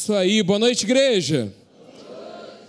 Isso 0.00 0.14
aí, 0.14 0.42
boa 0.42 0.58
noite, 0.58 0.84
igreja. 0.84 1.52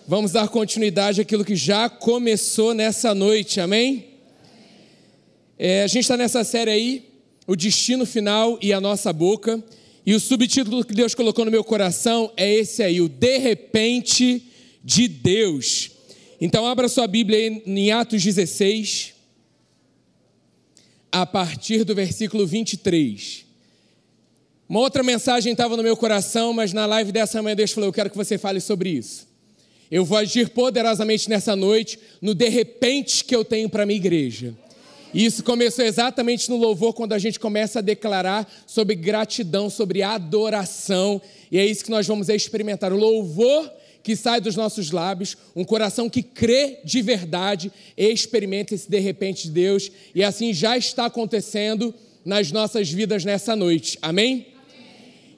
Vamos 0.05 0.33
dar 0.33 0.49
continuidade 0.49 1.21
àquilo 1.21 1.45
que 1.45 1.55
já 1.55 1.87
começou 1.87 2.73
nessa 2.73 3.15
noite, 3.15 3.61
amém? 3.61 4.07
É, 5.57 5.83
a 5.83 5.87
gente 5.87 6.01
está 6.01 6.17
nessa 6.17 6.43
série 6.43 6.69
aí, 6.69 7.09
O 7.47 7.55
Destino 7.55 8.05
Final 8.05 8.59
e 8.61 8.73
a 8.73 8.81
Nossa 8.81 9.13
Boca, 9.13 9.63
e 10.05 10.13
o 10.13 10.19
subtítulo 10.19 10.83
que 10.83 10.93
Deus 10.93 11.15
colocou 11.15 11.45
no 11.45 11.51
meu 11.51 11.63
coração 11.63 12.29
é 12.35 12.53
esse 12.53 12.83
aí, 12.83 12.99
o 12.99 13.07
De 13.07 13.37
Repente 13.37 14.43
de 14.83 15.07
Deus. 15.07 15.89
Então, 16.41 16.65
abra 16.65 16.89
sua 16.89 17.07
Bíblia 17.07 17.39
aí 17.39 17.63
em 17.65 17.91
Atos 17.91 18.21
16, 18.21 19.13
a 21.09 21.25
partir 21.25 21.85
do 21.85 21.95
versículo 21.95 22.45
23. 22.45 23.50
Uma 24.71 24.79
outra 24.79 25.03
mensagem 25.03 25.51
estava 25.51 25.75
no 25.75 25.83
meu 25.83 25.97
coração, 25.97 26.53
mas 26.53 26.71
na 26.71 26.85
live 26.85 27.11
dessa 27.11 27.43
manhã 27.43 27.53
Deus 27.57 27.71
falou: 27.71 27.89
Eu 27.89 27.93
quero 27.93 28.09
que 28.09 28.15
você 28.15 28.37
fale 28.37 28.61
sobre 28.61 28.89
isso. 28.89 29.27
Eu 29.91 30.05
vou 30.05 30.17
agir 30.17 30.47
poderosamente 30.47 31.29
nessa 31.29 31.57
noite, 31.57 31.99
no 32.21 32.33
de 32.33 32.47
repente 32.47 33.25
que 33.25 33.35
eu 33.35 33.43
tenho 33.43 33.67
para 33.69 33.83
a 33.83 33.85
minha 33.85 33.97
igreja. 33.97 34.55
E 35.13 35.25
isso 35.25 35.43
começou 35.43 35.83
exatamente 35.83 36.49
no 36.49 36.55
louvor, 36.55 36.93
quando 36.93 37.11
a 37.11 37.19
gente 37.19 37.37
começa 37.37 37.79
a 37.79 37.81
declarar 37.81 38.49
sobre 38.65 38.95
gratidão, 38.95 39.69
sobre 39.69 40.03
adoração. 40.03 41.21
E 41.51 41.59
é 41.59 41.65
isso 41.65 41.83
que 41.83 41.91
nós 41.91 42.07
vamos 42.07 42.29
experimentar. 42.29 42.93
O 42.93 42.97
louvor 42.97 43.69
que 44.01 44.15
sai 44.15 44.39
dos 44.39 44.55
nossos 44.55 44.89
lábios, 44.89 45.35
um 45.53 45.65
coração 45.65 46.09
que 46.09 46.23
crê 46.23 46.79
de 46.85 47.01
verdade, 47.01 47.69
experimenta 47.97 48.73
esse 48.73 48.89
de 48.89 48.99
repente 48.99 49.47
de 49.47 49.51
Deus. 49.51 49.91
E 50.15 50.23
assim 50.23 50.53
já 50.53 50.77
está 50.77 51.07
acontecendo 51.07 51.93
nas 52.23 52.53
nossas 52.53 52.89
vidas 52.89 53.25
nessa 53.25 53.53
noite. 53.53 53.99
Amém? 54.01 54.50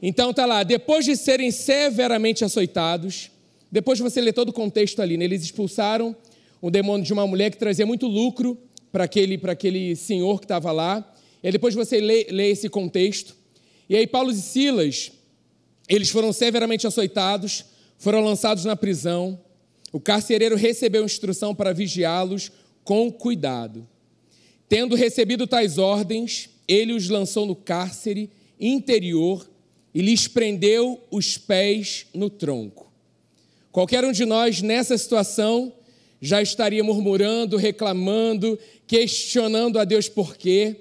Então 0.05 0.33
tá 0.33 0.45
lá, 0.45 0.63
depois 0.63 1.05
de 1.05 1.15
serem 1.15 1.49
severamente 1.49 2.43
açoitados, 2.43 3.31
depois 3.71 3.97
de 3.97 4.03
você 4.03 4.19
ler 4.19 4.33
todo 4.33 4.49
o 4.49 4.53
contexto 4.53 5.01
ali, 5.01 5.15
né, 5.15 5.23
eles 5.23 5.43
expulsaram 5.43 6.13
um 6.61 6.69
demônio 6.69 7.05
de 7.05 7.13
uma 7.13 7.25
mulher 7.25 7.49
que 7.49 7.55
trazia 7.57 7.85
muito 7.85 8.05
lucro 8.05 8.57
para 8.91 9.05
aquele, 9.05 9.39
aquele 9.47 9.95
senhor 9.95 10.41
que 10.41 10.45
estava 10.45 10.73
lá. 10.73 11.09
E 11.41 11.49
depois 11.49 11.73
você 11.73 12.01
lê, 12.01 12.27
lê 12.29 12.51
esse 12.51 12.67
contexto. 12.67 13.33
E 13.89 13.95
aí 13.95 14.05
Paulo 14.05 14.29
e 14.31 14.35
Silas, 14.35 15.09
eles 15.87 16.09
foram 16.09 16.33
severamente 16.33 16.85
açoitados, 16.85 17.63
foram 17.97 18.25
lançados 18.25 18.65
na 18.65 18.75
prisão. 18.75 19.39
O 19.93 20.01
carcereiro 20.01 20.57
recebeu 20.57 21.05
instrução 21.05 21.55
para 21.55 21.71
vigiá-los 21.71 22.51
com 22.83 23.09
cuidado. 23.09 23.87
Tendo 24.67 24.97
recebido 24.97 25.47
tais 25.47 25.77
ordens, 25.77 26.49
ele 26.67 26.91
os 26.91 27.07
lançou 27.07 27.45
no 27.45 27.55
cárcere 27.55 28.29
interior 28.59 29.47
e 29.93 30.01
lhes 30.01 30.27
prendeu 30.27 30.99
os 31.11 31.37
pés 31.37 32.07
no 32.13 32.29
tronco. 32.29 32.91
Qualquer 33.71 34.03
um 34.05 34.11
de 34.11 34.25
nós 34.25 34.61
nessa 34.61 34.97
situação 34.97 35.73
já 36.21 36.41
estaria 36.41 36.83
murmurando, 36.83 37.57
reclamando, 37.57 38.57
questionando 38.87 39.77
a 39.77 39.83
Deus 39.83 40.07
por 40.07 40.37
quê. 40.37 40.77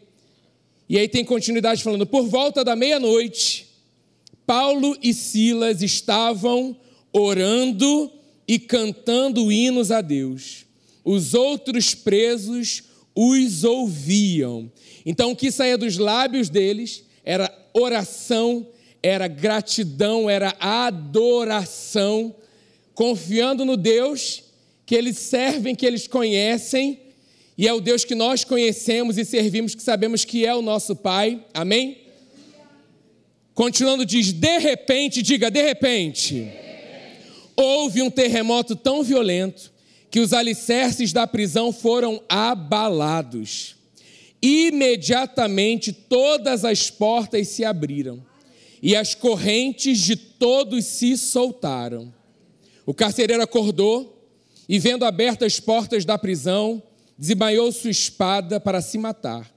E 0.89 0.99
aí 0.99 1.09
tem 1.09 1.25
continuidade 1.25 1.83
falando: 1.83 2.07
por 2.07 2.29
volta 2.29 2.65
da 2.65 2.77
meia-noite, 2.77 3.67
Paulo 4.47 4.97
e 5.03 5.13
Silas 5.13 5.83
estavam 5.83 6.77
orando 7.13 8.11
e 8.47 8.59
cantando 8.59 9.51
hinos 9.51 9.91
a 9.91 10.01
Deus. 10.01 10.67
Os 11.05 11.35
outros 11.35 11.95
presos 11.95 12.85
os 13.15 13.65
ouviam. 13.65 14.71
Então 15.05 15.33
o 15.33 15.37
que 15.37 15.51
saía 15.51 15.77
dos 15.77 15.99
lábios 15.99 16.49
deles 16.49 17.05
era 17.25 17.53
oração 17.73 18.67
era 19.03 19.27
gratidão, 19.27 20.31
era 20.31 20.55
adoração, 20.61 22.35
confiando 22.95 23.65
no 23.65 23.77
Deus 23.77 24.45
que 24.87 24.95
eles 24.95 25.19
servem, 25.19 25.75
que 25.75 25.85
eles 25.85 26.07
conhecem, 26.07 27.01
e 27.59 27.67
é 27.67 27.73
o 27.73 27.81
Deus 27.81 28.05
que 28.05 28.15
nós 28.15 28.45
conhecemos 28.45 29.19
e 29.19 29.25
servimos, 29.25 29.75
que 29.75 29.83
sabemos 29.83 30.25
que 30.25 30.47
é 30.47 30.55
o 30.55 30.63
nosso 30.63 30.95
Pai. 30.95 31.45
Amém? 31.53 31.99
Continuando, 33.55 34.07
diz: 34.07 34.33
de 34.33 34.59
repente, 34.59 35.21
diga, 35.21 35.51
de 35.51 35.63
repente, 35.63 36.51
houve 37.57 38.03
um 38.03 38.11
terremoto 38.11 38.75
tão 38.75 39.03
violento 39.03 39.71
que 40.11 40.21
os 40.21 40.33
alicerces 40.33 41.13
da 41.13 41.27
prisão 41.27 41.73
foram 41.73 42.23
abalados. 42.29 43.77
Imediatamente 44.41 45.93
todas 45.93 46.65
as 46.65 46.91
portas 46.91 47.49
se 47.49 47.65
abriram 47.65 48.32
e 48.83 48.97
as 48.97 49.15
correntes 49.15 50.01
de 50.01 50.17
todos 50.17 50.85
se 50.85 51.17
soltaram. 51.17 52.13
O 52.85 52.93
carcereiro 52.93 53.43
acordou 53.43 54.29
e, 54.69 54.79
vendo 54.81 55.05
abertas 55.05 55.55
as 55.55 55.61
portas 55.61 56.05
da 56.05 56.19
prisão, 56.19 56.83
desembainhou 57.17 57.71
sua 57.71 57.91
espada 57.91 58.59
para 58.59 58.83
se 58.83 58.99
matar, 58.99 59.49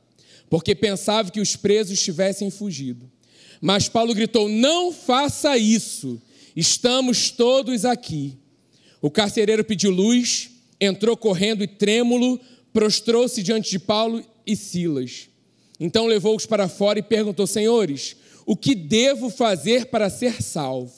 porque 0.48 0.76
pensava 0.76 1.32
que 1.32 1.42
os 1.42 1.56
presos 1.56 2.00
tivessem 2.00 2.52
fugido. 2.52 3.10
Mas 3.60 3.90
Paulo 3.90 4.14
gritou: 4.14 4.48
Não 4.48 4.92
faça 4.92 5.58
isso, 5.58 6.22
estamos 6.56 7.32
todos 7.32 7.84
aqui. 7.84 8.38
O 9.02 9.10
carcereiro 9.10 9.64
pediu 9.64 9.90
luz, 9.90 10.52
entrou 10.80 11.18
correndo 11.18 11.64
e 11.64 11.68
trêmulo, 11.68 12.40
prostrou-se 12.72 13.42
diante 13.42 13.72
de 13.72 13.80
Paulo 13.80 14.24
e 14.46 14.56
Silas. 14.56 15.30
Então 15.80 16.06
levou-os 16.06 16.46
para 16.46 16.70
fora 16.70 17.00
e 17.00 17.04
perguntou: 17.04 17.48
Senhores, 17.48 18.16
o 18.46 18.56
que 18.56 18.76
devo 18.76 19.30
fazer 19.30 19.88
para 19.88 20.10
ser 20.10 20.42
salvo? 20.42 20.94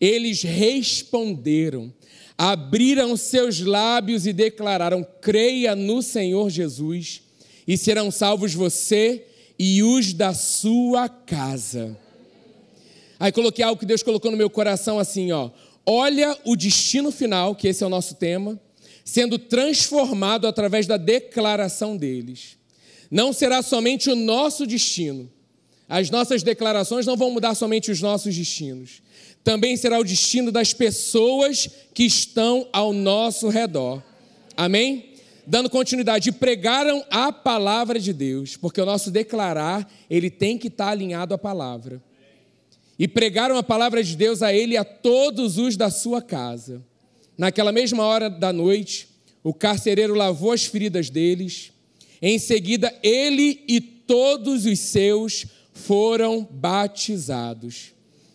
Eles 0.00 0.42
responderam, 0.42 1.92
abriram 2.36 3.16
seus 3.16 3.60
lábios 3.60 4.26
e 4.26 4.32
declararam: 4.32 5.06
Creia 5.20 5.74
no 5.74 6.02
Senhor 6.02 6.48
Jesus, 6.50 7.22
e 7.66 7.76
serão 7.76 8.10
salvos 8.10 8.54
você 8.54 9.26
e 9.58 9.82
os 9.82 10.12
da 10.12 10.32
sua 10.32 11.08
casa. 11.08 11.98
Aí 13.20 13.32
coloquei 13.32 13.64
algo 13.64 13.80
que 13.80 13.86
Deus 13.86 14.02
colocou 14.02 14.30
no 14.30 14.36
meu 14.36 14.48
coração 14.48 14.98
assim, 14.98 15.32
ó. 15.32 15.50
Olha 15.84 16.36
o 16.44 16.54
destino 16.54 17.10
final, 17.10 17.54
que 17.54 17.66
esse 17.66 17.82
é 17.82 17.86
o 17.86 17.90
nosso 17.90 18.14
tema, 18.14 18.60
sendo 19.04 19.38
transformado 19.38 20.46
através 20.46 20.86
da 20.86 20.96
declaração 20.96 21.96
deles. 21.96 22.58
Não 23.10 23.32
será 23.32 23.62
somente 23.62 24.10
o 24.10 24.14
nosso 24.14 24.66
destino, 24.66 25.30
as 25.88 26.10
nossas 26.10 26.42
declarações 26.42 27.06
não 27.06 27.16
vão 27.16 27.30
mudar 27.30 27.54
somente 27.54 27.90
os 27.90 28.00
nossos 28.00 28.36
destinos, 28.36 29.02
também 29.42 29.76
será 29.76 29.98
o 29.98 30.04
destino 30.04 30.52
das 30.52 30.74
pessoas 30.74 31.68
que 31.94 32.04
estão 32.04 32.68
ao 32.72 32.92
nosso 32.92 33.48
redor. 33.48 34.02
Amém? 34.56 35.14
Dando 35.46 35.70
continuidade, 35.70 36.30
pregaram 36.30 37.02
a 37.10 37.32
palavra 37.32 37.98
de 37.98 38.12
Deus, 38.12 38.54
porque 38.56 38.80
o 38.80 38.84
nosso 38.84 39.10
declarar, 39.10 39.90
ele 40.10 40.28
tem 40.28 40.58
que 40.58 40.68
estar 40.68 40.90
alinhado 40.90 41.32
à 41.32 41.38
palavra. 41.38 42.02
E 42.98 43.08
pregaram 43.08 43.56
a 43.56 43.62
palavra 43.62 44.04
de 44.04 44.14
Deus 44.14 44.42
a 44.42 44.52
ele 44.52 44.74
e 44.74 44.76
a 44.76 44.84
todos 44.84 45.56
os 45.56 45.74
da 45.74 45.88
sua 45.88 46.20
casa. 46.20 46.84
Naquela 47.38 47.72
mesma 47.72 48.04
hora 48.04 48.28
da 48.28 48.52
noite, 48.52 49.08
o 49.42 49.54
carcereiro 49.54 50.12
lavou 50.12 50.52
as 50.52 50.66
feridas 50.66 51.08
deles. 51.08 51.72
Em 52.20 52.38
seguida, 52.38 52.94
ele 53.02 53.64
e 53.66 53.80
todos 53.80 54.66
os 54.66 54.78
seus 54.80 55.46
foram 55.78 56.46
batizados. 56.50 57.92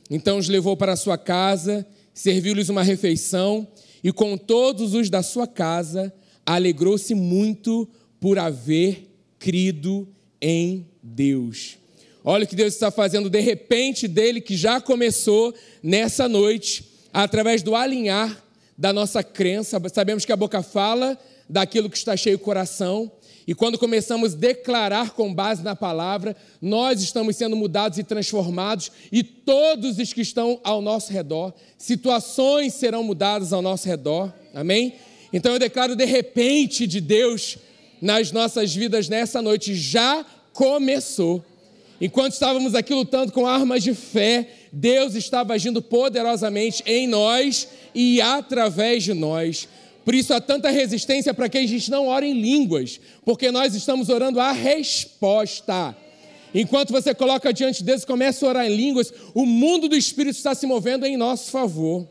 Então 0.09 0.37
os 0.37 0.47
levou 0.47 0.75
para 0.75 0.95
sua 0.95 1.17
casa, 1.17 1.85
serviu-lhes 2.13 2.69
uma 2.69 2.83
refeição 2.83 3.67
e 4.03 4.11
com 4.11 4.37
todos 4.37 4.93
os 4.93 5.09
da 5.09 5.21
sua 5.21 5.47
casa 5.47 6.13
alegrou-se 6.45 7.13
muito 7.13 7.87
por 8.19 8.37
haver 8.37 9.09
crido 9.39 10.07
em 10.41 10.87
Deus. 11.01 11.77
Olha 12.23 12.45
o 12.45 12.47
que 12.47 12.55
Deus 12.55 12.73
está 12.73 12.89
fazendo 12.89 13.29
de 13.29 13.39
repente 13.39 14.07
dele, 14.07 14.39
que 14.39 14.55
já 14.55 14.79
começou 14.79 15.53
nessa 15.81 16.27
noite, 16.27 16.85
através 17.11 17.61
do 17.61 17.75
alinhar 17.75 18.42
da 18.77 18.91
nossa 18.91 19.23
crença. 19.23 19.81
Sabemos 19.93 20.25
que 20.25 20.31
a 20.31 20.37
boca 20.37 20.61
fala 20.61 21.17
daquilo 21.49 21.89
que 21.89 21.97
está 21.97 22.15
cheio 22.15 22.37
o 22.37 22.39
coração. 22.39 23.11
E 23.45 23.53
quando 23.53 23.77
começamos 23.77 24.33
a 24.33 24.37
declarar 24.37 25.11
com 25.11 25.33
base 25.33 25.61
na 25.63 25.75
palavra, 25.75 26.35
nós 26.61 27.01
estamos 27.01 27.35
sendo 27.35 27.55
mudados 27.55 27.97
e 27.97 28.03
transformados, 28.03 28.89
e 29.11 29.21
todos 29.21 29.99
os 29.99 30.13
que 30.13 30.21
estão 30.21 30.61
ao 30.63 30.81
nosso 30.81 31.11
redor, 31.11 31.53
situações 31.77 32.73
serão 32.73 33.03
mudadas 33.03 33.51
ao 33.51 33.61
nosso 33.61 33.87
redor, 33.87 34.33
amém? 34.53 34.93
Então 35.33 35.51
eu 35.51 35.59
declaro 35.59 35.95
de 35.95 36.05
repente 36.05 36.87
de 36.87 37.01
Deus 37.01 37.57
nas 38.01 38.31
nossas 38.31 38.73
vidas 38.73 39.09
nessa 39.09 39.41
noite, 39.41 39.75
já 39.75 40.25
começou. 40.53 41.43
Enquanto 41.99 42.33
estávamos 42.33 42.75
aqui 42.75 42.93
lutando 42.93 43.31
com 43.31 43.47
armas 43.47 43.83
de 43.83 43.93
fé, 43.93 44.47
Deus 44.75 45.13
estava 45.13 45.53
agindo 45.53 45.83
poderosamente 45.83 46.81
em 46.87 47.05
nós 47.05 47.67
e 47.93 48.19
através 48.19 49.03
de 49.03 49.13
nós. 49.13 49.69
Por 50.03 50.15
isso 50.15 50.33
há 50.33 50.41
tanta 50.41 50.71
resistência 50.71 51.31
para 51.31 51.47
que 51.47 51.59
a 51.59 51.67
gente 51.67 51.91
não 51.91 52.07
ore 52.07 52.25
em 52.25 52.41
línguas, 52.41 52.99
porque 53.23 53.51
nós 53.51 53.75
estamos 53.75 54.09
orando 54.09 54.39
a 54.39 54.51
resposta. 54.51 55.95
Enquanto 56.55 56.91
você 56.91 57.13
coloca 57.13 57.53
diante 57.53 57.79
de 57.79 57.83
Deus 57.83 58.01
e 58.01 58.07
começa 58.07 58.43
a 58.43 58.49
orar 58.49 58.65
em 58.65 58.75
línguas, 58.75 59.13
o 59.35 59.45
mundo 59.45 59.87
do 59.87 59.95
Espírito 59.95 60.37
está 60.37 60.55
se 60.55 60.65
movendo 60.65 61.05
em 61.05 61.15
nosso 61.15 61.51
favor. 61.51 62.07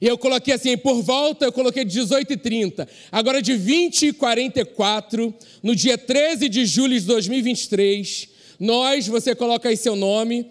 E 0.00 0.06
eu 0.08 0.18
coloquei 0.18 0.54
assim, 0.54 0.76
por 0.76 1.02
volta, 1.02 1.44
eu 1.44 1.52
coloquei 1.52 1.84
18 1.84 2.32
e 2.32 2.36
30. 2.36 2.88
Agora 3.12 3.40
de 3.40 3.56
20 3.56 4.08
e 4.08 4.12
44, 4.12 5.32
no 5.62 5.74
dia 5.74 5.96
13 5.96 6.48
de 6.48 6.66
julho 6.66 6.98
de 6.98 7.06
2023, 7.06 8.28
nós, 8.58 9.06
você 9.06 9.36
coloca 9.36 9.68
aí 9.68 9.76
seu 9.76 9.94
nome, 9.94 10.46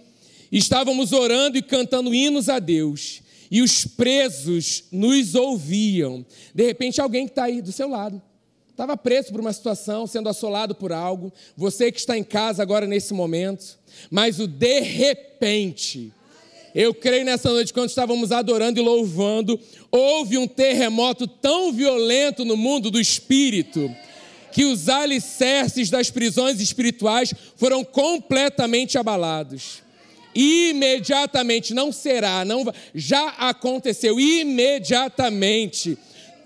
estávamos 0.58 1.12
orando 1.12 1.58
e 1.58 1.62
cantando 1.62 2.14
hinos 2.14 2.50
a 2.50 2.60
Deus. 2.60 3.22
E 3.50 3.62
os 3.62 3.86
presos 3.86 4.86
nos 4.92 5.36
ouviam. 5.36 6.26
De 6.56 6.66
repente, 6.66 7.00
alguém 7.00 7.26
que 7.26 7.32
está 7.32 7.44
aí 7.44 7.62
do 7.62 7.72
seu 7.72 7.88
lado 7.88 8.22
Estava 8.74 8.98
preso 8.98 9.32
por 9.32 9.40
uma 9.40 9.54
situação, 9.54 10.08
sendo 10.08 10.30
assolado 10.30 10.74
por 10.74 10.92
algo. 10.92 11.32
Você 11.56 11.92
que 11.92 12.00
está 12.00 12.18
em 12.18 12.24
casa 12.24 12.64
agora 12.64 12.88
nesse 12.88 13.14
momento. 13.14 13.78
Mas 14.10 14.40
o 14.40 14.48
de 14.48 14.80
repente, 14.80 16.12
eu 16.74 16.92
creio 16.92 17.24
nessa 17.24 17.52
noite, 17.52 17.72
quando 17.72 17.90
estávamos 17.90 18.32
adorando 18.32 18.80
e 18.80 18.84
louvando, 18.84 19.60
houve 19.92 20.40
um 20.40 20.48
terremoto 20.48 21.28
tão 21.28 21.72
violento 21.72 22.44
no 22.44 22.58
mundo 22.58 22.90
do 22.90 23.00
espírito 23.00 23.96
que 24.52 24.66
os 24.66 24.90
alicerces 24.90 25.92
das 25.92 26.10
prisões 26.10 26.60
espirituais 26.60 27.32
foram 27.56 27.84
completamente 27.84 28.98
abalados. 28.98 29.83
Imediatamente, 30.36 31.74
não 31.74 31.92
será, 31.92 32.44
não 32.44 32.66
já 32.94 33.30
aconteceu, 33.30 34.20
imediatamente, 34.20 35.98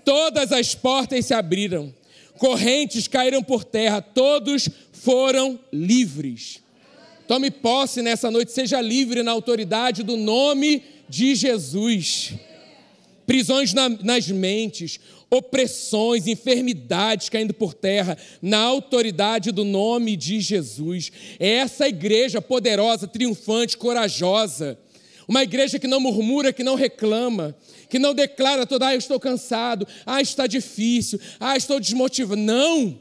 todas 0.04 0.52
as 0.52 0.74
portas 0.74 1.26
se 1.26 1.34
abriram 1.34 1.92
correntes 2.38 3.08
caíram 3.08 3.42
por 3.42 3.64
terra, 3.64 4.00
todos 4.00 4.70
foram 4.92 5.58
livres. 5.72 6.62
Tome 7.26 7.50
posse 7.50 8.00
nessa 8.00 8.30
noite, 8.30 8.52
seja 8.52 8.80
livre 8.80 9.22
na 9.22 9.32
autoridade 9.32 10.02
do 10.02 10.16
nome 10.16 10.82
de 11.08 11.34
Jesus. 11.34 12.32
Prisões 13.26 13.74
na, 13.74 13.90
nas 13.90 14.26
mentes, 14.28 14.98
opressões, 15.30 16.26
enfermidades 16.26 17.28
caindo 17.28 17.52
por 17.52 17.74
terra, 17.74 18.16
na 18.40 18.58
autoridade 18.58 19.52
do 19.52 19.64
nome 19.64 20.16
de 20.16 20.40
Jesus. 20.40 21.10
É 21.38 21.48
essa 21.48 21.88
igreja 21.88 22.40
poderosa, 22.40 23.06
triunfante, 23.06 23.76
corajosa 23.76 24.78
uma 25.28 25.42
igreja 25.42 25.78
que 25.78 25.86
não 25.86 26.00
murmura, 26.00 26.54
que 26.54 26.64
não 26.64 26.74
reclama, 26.74 27.54
que 27.90 27.98
não 27.98 28.14
declara 28.14 28.66
toda, 28.66 28.86
ah, 28.86 28.94
eu 28.94 28.98
estou 28.98 29.20
cansado, 29.20 29.86
ah, 30.06 30.22
está 30.22 30.46
difícil, 30.46 31.20
ah, 31.38 31.54
estou 31.54 31.78
desmotivado. 31.78 32.40
Não! 32.40 32.98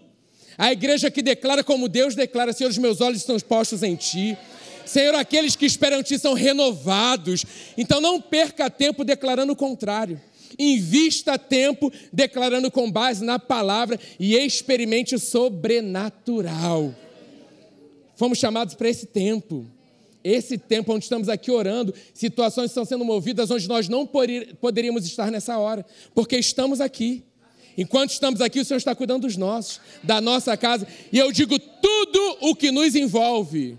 A 0.57 0.73
igreja 0.73 1.09
que 1.09 1.21
declara 1.21 1.63
como 1.63 1.87
Deus 1.87 2.15
declara, 2.15 2.51
Senhor, 2.51 2.69
os 2.69 2.77
meus 2.77 2.99
olhos 2.99 3.21
estão 3.21 3.39
postos 3.39 3.81
em 3.81 3.95
Ti. 3.95 4.37
Senhor, 4.85 5.15
aqueles 5.15 5.55
que 5.55 5.65
esperam 5.65 6.03
Ti 6.03 6.19
são 6.19 6.33
renovados. 6.33 7.45
Então 7.77 8.01
não 8.01 8.19
perca 8.19 8.69
tempo 8.69 9.05
declarando 9.05 9.53
o 9.53 9.55
contrário. 9.55 10.19
Invista 10.57 11.37
tempo 11.37 11.91
declarando 12.11 12.69
com 12.71 12.91
base 12.91 13.23
na 13.23 13.39
palavra 13.39 13.99
e 14.19 14.35
experimente 14.35 15.15
o 15.15 15.19
sobrenatural. 15.19 16.93
Fomos 18.15 18.37
chamados 18.37 18.73
para 18.73 18.89
esse 18.89 19.05
tempo 19.05 19.65
esse 20.23 20.57
tempo 20.57 20.93
onde 20.93 21.05
estamos 21.05 21.29
aqui 21.29 21.49
orando, 21.49 21.93
situações 22.13 22.71
estão 22.71 22.83
sendo 22.83 23.05
movidas 23.05 23.49
onde 23.49 23.65
nós 23.67 23.87
não 23.87 24.05
poderíamos 24.05 25.05
estar 25.05 25.31
nessa 25.31 25.57
hora, 25.57 25.85
porque 26.13 26.37
estamos 26.37 26.81
aqui. 26.81 27.23
Enquanto 27.77 28.09
estamos 28.09 28.41
aqui, 28.41 28.59
o 28.59 28.65
Senhor 28.65 28.79
está 28.79 28.93
cuidando 28.95 29.21
dos 29.21 29.37
nossos, 29.37 29.79
da 30.03 30.19
nossa 30.19 30.57
casa. 30.57 30.87
E 31.13 31.17
eu 31.19 31.31
digo: 31.31 31.57
tudo 31.57 32.37
o 32.41 32.55
que 32.55 32.71
nos 32.71 32.95
envolve, 32.95 33.77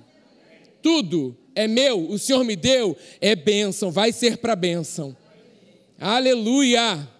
tudo 0.81 1.37
é 1.55 1.67
meu, 1.67 2.09
o 2.09 2.19
Senhor 2.19 2.45
me 2.45 2.55
deu, 2.55 2.97
é 3.21 3.35
bênção, 3.35 3.91
vai 3.91 4.13
ser 4.13 4.39
para 4.39 4.55
bênção. 4.55 5.17
Aleluia! 6.01 7.18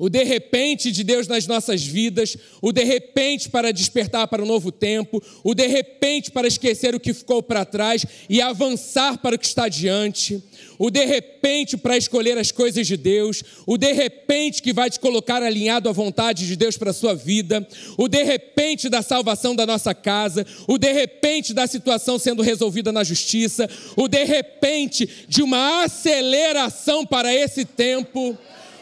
O 0.00 0.08
de 0.08 0.24
repente 0.24 0.90
de 0.90 1.04
Deus 1.04 1.28
nas 1.28 1.46
nossas 1.46 1.84
vidas, 1.84 2.34
o 2.62 2.72
de 2.72 2.82
repente 2.82 3.50
para 3.50 3.70
despertar 3.70 4.26
para 4.28 4.42
um 4.42 4.46
novo 4.46 4.72
tempo, 4.72 5.22
o 5.44 5.54
de 5.54 5.66
repente 5.66 6.30
para 6.30 6.48
esquecer 6.48 6.94
o 6.94 6.98
que 6.98 7.12
ficou 7.12 7.42
para 7.42 7.66
trás 7.66 8.06
e 8.26 8.40
avançar 8.40 9.18
para 9.18 9.36
o 9.36 9.38
que 9.38 9.44
está 9.44 9.68
diante, 9.68 10.42
o 10.78 10.90
de 10.90 11.04
repente 11.04 11.76
para 11.76 11.98
escolher 11.98 12.38
as 12.38 12.50
coisas 12.50 12.86
de 12.86 12.96
Deus, 12.96 13.42
o 13.66 13.76
de 13.76 13.92
repente 13.92 14.62
que 14.62 14.72
vai 14.72 14.88
te 14.88 14.98
colocar 14.98 15.42
alinhado 15.42 15.86
à 15.86 15.92
vontade 15.92 16.46
de 16.46 16.56
Deus 16.56 16.78
para 16.78 16.92
a 16.92 16.94
sua 16.94 17.14
vida, 17.14 17.68
o 17.98 18.08
de 18.08 18.22
repente 18.22 18.88
da 18.88 19.02
salvação 19.02 19.54
da 19.54 19.66
nossa 19.66 19.94
casa, 19.94 20.46
o 20.66 20.78
de 20.78 20.90
repente 20.90 21.52
da 21.52 21.66
situação 21.66 22.18
sendo 22.18 22.42
resolvida 22.42 22.90
na 22.90 23.04
justiça, 23.04 23.68
o 23.94 24.08
de 24.08 24.24
repente 24.24 25.06
de 25.28 25.42
uma 25.42 25.84
aceleração 25.84 27.04
para 27.04 27.34
esse 27.34 27.66
tempo 27.66 28.38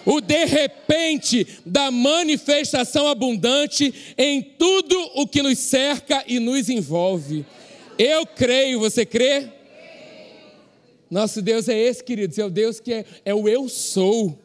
o 0.09 0.23
de 0.23 0.47
repente 0.47 1.47
da 1.67 1.91
manifestação 1.91 3.07
abundante 3.09 3.93
em 4.17 4.41
tudo 4.41 4.99
o 5.15 5.27
que 5.27 5.43
nos 5.43 5.59
cerca 5.59 6.25
e 6.27 6.41
nos 6.41 6.71
envolve. 6.71 7.45
Eu 7.99 8.25
creio, 8.25 8.81
você 8.81 9.05
crê? 9.05 9.49
Nosso 11.11 11.43
Deus 11.43 11.69
é 11.69 11.77
esse, 11.79 12.03
queridos, 12.03 12.39
é 12.39 12.45
o 12.45 12.49
Deus 12.49 12.81
que 12.81 12.91
é, 12.91 13.05
é 13.23 13.35
o 13.35 13.47
eu 13.47 13.69
sou. 13.69 14.39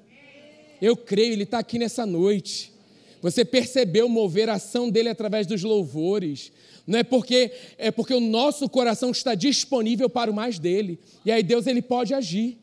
Eu 0.82 0.98
creio, 0.98 1.32
Ele 1.32 1.44
está 1.44 1.60
aqui 1.60 1.80
nessa 1.80 2.06
noite. 2.06 2.74
Você 3.22 3.46
percebeu 3.46 4.10
mover 4.10 4.50
a 4.50 4.56
ação 4.56 4.90
dele 4.90 5.08
através 5.08 5.48
dos 5.48 5.64
louvores. 5.64 6.52
Não 6.86 7.00
é 7.00 7.04
porque 7.04 7.54
é 7.78 7.90
porque 7.90 8.14
o 8.14 8.20
nosso 8.20 8.68
coração 8.68 9.12
está 9.12 9.34
disponível 9.34 10.10
para 10.10 10.30
o 10.30 10.34
mais 10.34 10.60
dele. 10.60 11.00
E 11.26 11.32
aí 11.32 11.42
Deus 11.42 11.68
ele 11.68 11.82
pode 11.82 12.14
agir. 12.14 12.58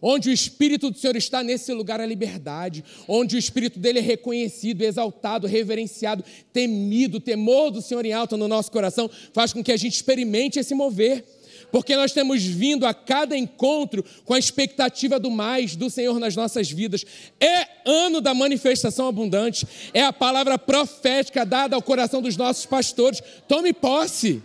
Onde 0.00 0.30
o 0.30 0.32
Espírito 0.32 0.90
do 0.90 0.98
Senhor 0.98 1.16
está 1.16 1.42
nesse 1.42 1.72
lugar 1.72 2.00
a 2.00 2.06
liberdade, 2.06 2.84
onde 3.06 3.36
o 3.36 3.38
Espírito 3.38 3.78
dele 3.78 3.98
é 3.98 4.02
reconhecido, 4.02 4.82
exaltado, 4.82 5.46
reverenciado, 5.46 6.24
temido, 6.52 7.20
temor 7.20 7.70
do 7.70 7.82
Senhor 7.82 8.04
em 8.04 8.12
alta 8.12 8.36
no 8.36 8.48
nosso 8.48 8.70
coração, 8.70 9.10
faz 9.32 9.52
com 9.52 9.62
que 9.62 9.72
a 9.72 9.76
gente 9.76 9.94
experimente 9.94 10.58
esse 10.58 10.74
mover. 10.74 11.24
Porque 11.70 11.96
nós 11.96 12.12
temos 12.12 12.42
vindo 12.42 12.86
a 12.86 12.94
cada 12.94 13.36
encontro 13.36 14.04
com 14.24 14.34
a 14.34 14.38
expectativa 14.38 15.18
do 15.18 15.30
mais 15.30 15.76
do 15.76 15.90
Senhor 15.90 16.18
nas 16.18 16.34
nossas 16.34 16.70
vidas. 16.70 17.04
É 17.40 17.66
ano 17.84 18.20
da 18.20 18.32
manifestação 18.32 19.08
abundante, 19.08 19.66
é 19.92 20.02
a 20.02 20.12
palavra 20.12 20.58
profética 20.58 21.44
dada 21.44 21.76
ao 21.76 21.82
coração 21.82 22.22
dos 22.22 22.36
nossos 22.36 22.64
pastores. 22.64 23.22
Tome 23.46 23.72
posse. 23.72 24.42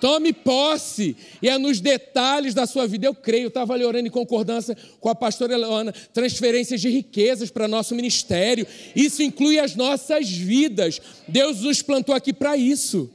Tome 0.00 0.32
posse. 0.32 1.16
E 1.42 1.48
é 1.48 1.58
nos 1.58 1.80
detalhes 1.80 2.54
da 2.54 2.66
sua 2.66 2.86
vida, 2.86 3.06
eu 3.06 3.14
creio, 3.14 3.48
estava 3.48 3.74
ali 3.74 3.84
orando 3.84 4.08
em 4.08 4.10
concordância 4.10 4.76
com 5.00 5.08
a 5.08 5.14
pastora 5.14 5.54
Eleona, 5.54 5.92
transferências 6.12 6.80
de 6.80 6.88
riquezas 6.88 7.50
para 7.50 7.68
nosso 7.68 7.94
ministério. 7.94 8.66
Isso 8.94 9.22
inclui 9.22 9.58
as 9.58 9.74
nossas 9.74 10.30
vidas. 10.30 11.00
Deus 11.26 11.60
nos 11.62 11.82
plantou 11.82 12.14
aqui 12.14 12.32
para 12.32 12.56
isso. 12.56 13.10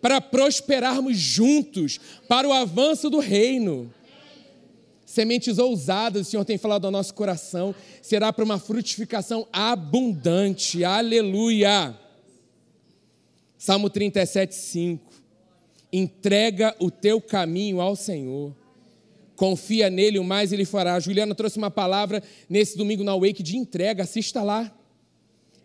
Para 0.00 0.20
prosperarmos 0.20 1.16
juntos, 1.16 2.00
para 2.28 2.48
o 2.48 2.52
avanço 2.52 3.08
do 3.08 3.18
reino. 3.18 3.92
Sementes 5.12 5.58
ousadas, 5.58 6.26
o 6.26 6.30
Senhor 6.30 6.44
tem 6.44 6.56
falado 6.56 6.86
ao 6.86 6.90
nosso 6.90 7.12
coração, 7.12 7.74
será 8.00 8.32
para 8.32 8.44
uma 8.44 8.58
frutificação 8.58 9.46
abundante. 9.52 10.82
Aleluia. 10.84 11.94
Salmo 13.58 13.90
37, 13.90 14.54
5. 14.54 15.11
Entrega 15.92 16.74
o 16.78 16.90
teu 16.90 17.20
caminho 17.20 17.80
ao 17.80 17.94
Senhor. 17.94 18.54
Confia 19.36 19.90
nele, 19.90 20.18
o 20.18 20.24
mais 20.24 20.52
ele 20.52 20.64
fará. 20.64 20.94
A 20.94 21.00
Juliana 21.00 21.34
trouxe 21.34 21.58
uma 21.58 21.70
palavra 21.70 22.22
nesse 22.48 22.76
domingo 22.76 23.04
na 23.04 23.14
Wake 23.14 23.42
de 23.42 23.56
entrega, 23.56 24.04
assista 24.04 24.42
lá. 24.42 24.72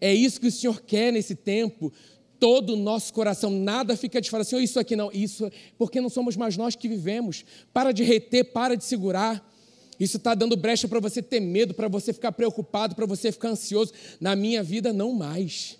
É 0.02 0.14
isso 0.14 0.40
que 0.40 0.48
o 0.48 0.52
Senhor 0.52 0.82
quer 0.82 1.12
nesse 1.12 1.36
tempo. 1.36 1.92
Todo 2.40 2.74
o 2.74 2.76
nosso 2.76 3.14
coração, 3.14 3.50
nada 3.50 3.98
fica 3.98 4.22
de 4.22 4.30
falar, 4.30 4.44
Senhor, 4.44 4.62
isso 4.62 4.80
aqui 4.80 4.96
não, 4.96 5.12
isso, 5.12 5.50
porque 5.78 6.00
não 6.00 6.10
somos 6.10 6.36
mais 6.36 6.56
nós 6.56 6.76
que 6.76 6.88
vivemos. 6.88 7.44
Para 7.74 7.92
de 7.92 8.04
reter, 8.04 8.46
para 8.46 8.76
de 8.76 8.84
segurar. 8.84 9.44
Isso 10.00 10.18
está 10.18 10.36
dando 10.36 10.56
brecha 10.56 10.88
para 10.88 11.00
você 11.00 11.22
ter 11.22 11.40
medo, 11.40 11.74
para 11.74 11.88
você 11.88 12.14
ficar 12.14 12.32
preocupado, 12.32 12.96
para 12.96 13.06
você 13.06 13.32
ficar 13.32 13.50
ansioso. 13.50 13.92
Na 14.22 14.36
minha 14.36 14.62
vida, 14.62 14.94
não 14.94 15.14
mais. 15.14 15.78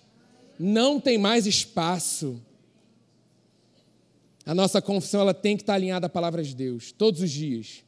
Não 0.58 0.98
tem 0.98 1.16
mais 1.16 1.46
espaço. 1.46 2.42
A 4.48 4.54
nossa 4.54 4.80
confissão 4.80 5.20
ela 5.20 5.34
tem 5.34 5.58
que 5.58 5.62
estar 5.62 5.74
alinhada 5.74 6.06
à 6.06 6.08
palavra 6.08 6.42
de 6.42 6.54
Deus, 6.54 6.90
todos 6.90 7.20
os 7.20 7.30
dias. 7.30 7.84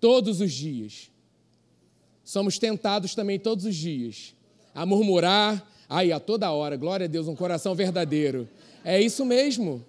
Todos 0.00 0.40
os 0.40 0.50
dias. 0.50 1.08
Somos 2.24 2.58
tentados 2.58 3.14
também 3.14 3.38
todos 3.38 3.64
os 3.64 3.76
dias 3.76 4.34
a 4.74 4.84
murmurar, 4.84 5.64
aí 5.88 6.10
a 6.10 6.18
toda 6.18 6.50
hora, 6.50 6.76
glória 6.76 7.04
a 7.04 7.08
Deus, 7.08 7.28
um 7.28 7.36
coração 7.36 7.76
verdadeiro. 7.76 8.48
É 8.84 9.00
isso 9.00 9.24
mesmo. 9.24 9.86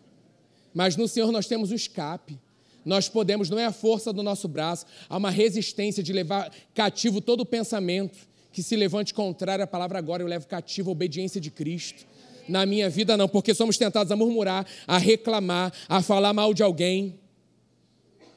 Mas 0.71 0.95
no 0.95 1.07
Senhor 1.07 1.31
nós 1.31 1.47
temos 1.47 1.71
o 1.71 1.75
escape. 1.75 2.37
Nós 2.85 3.09
podemos, 3.09 3.49
não 3.49 3.57
é 3.57 3.65
a 3.65 3.71
força 3.71 4.13
do 4.13 4.21
nosso 4.21 4.47
braço, 4.47 4.85
há 5.09 5.17
uma 5.17 5.31
resistência 5.31 6.03
de 6.03 6.13
levar 6.13 6.53
cativo 6.75 7.19
todo 7.19 7.41
o 7.41 7.45
pensamento 7.47 8.19
que 8.53 8.61
se 8.61 8.75
levante 8.75 9.11
contrário 9.11 9.63
à 9.63 9.67
palavra 9.67 9.97
agora, 9.97 10.21
eu 10.21 10.27
levo 10.27 10.45
cativo 10.45 10.91
a 10.91 10.93
obediência 10.93 11.41
de 11.41 11.49
Cristo. 11.49 12.05
Na 12.47 12.65
minha 12.65 12.89
vida, 12.89 13.15
não, 13.15 13.27
porque 13.27 13.53
somos 13.53 13.77
tentados 13.77 14.11
a 14.11 14.15
murmurar, 14.15 14.65
a 14.87 14.97
reclamar, 14.97 15.71
a 15.87 16.01
falar 16.01 16.33
mal 16.33 16.53
de 16.53 16.63
alguém. 16.63 17.19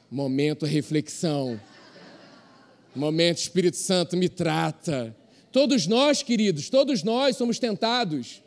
Momento 0.09 0.65
reflexão. 0.65 1.59
Momento 2.95 3.39
Espírito 3.39 3.77
Santo 3.77 4.15
me 4.15 4.29
trata. 4.29 5.15
Todos 5.51 5.87
nós, 5.87 6.21
queridos, 6.21 6.69
todos 6.69 7.03
nós 7.03 7.35
somos 7.35 7.59
tentados. 7.59 8.41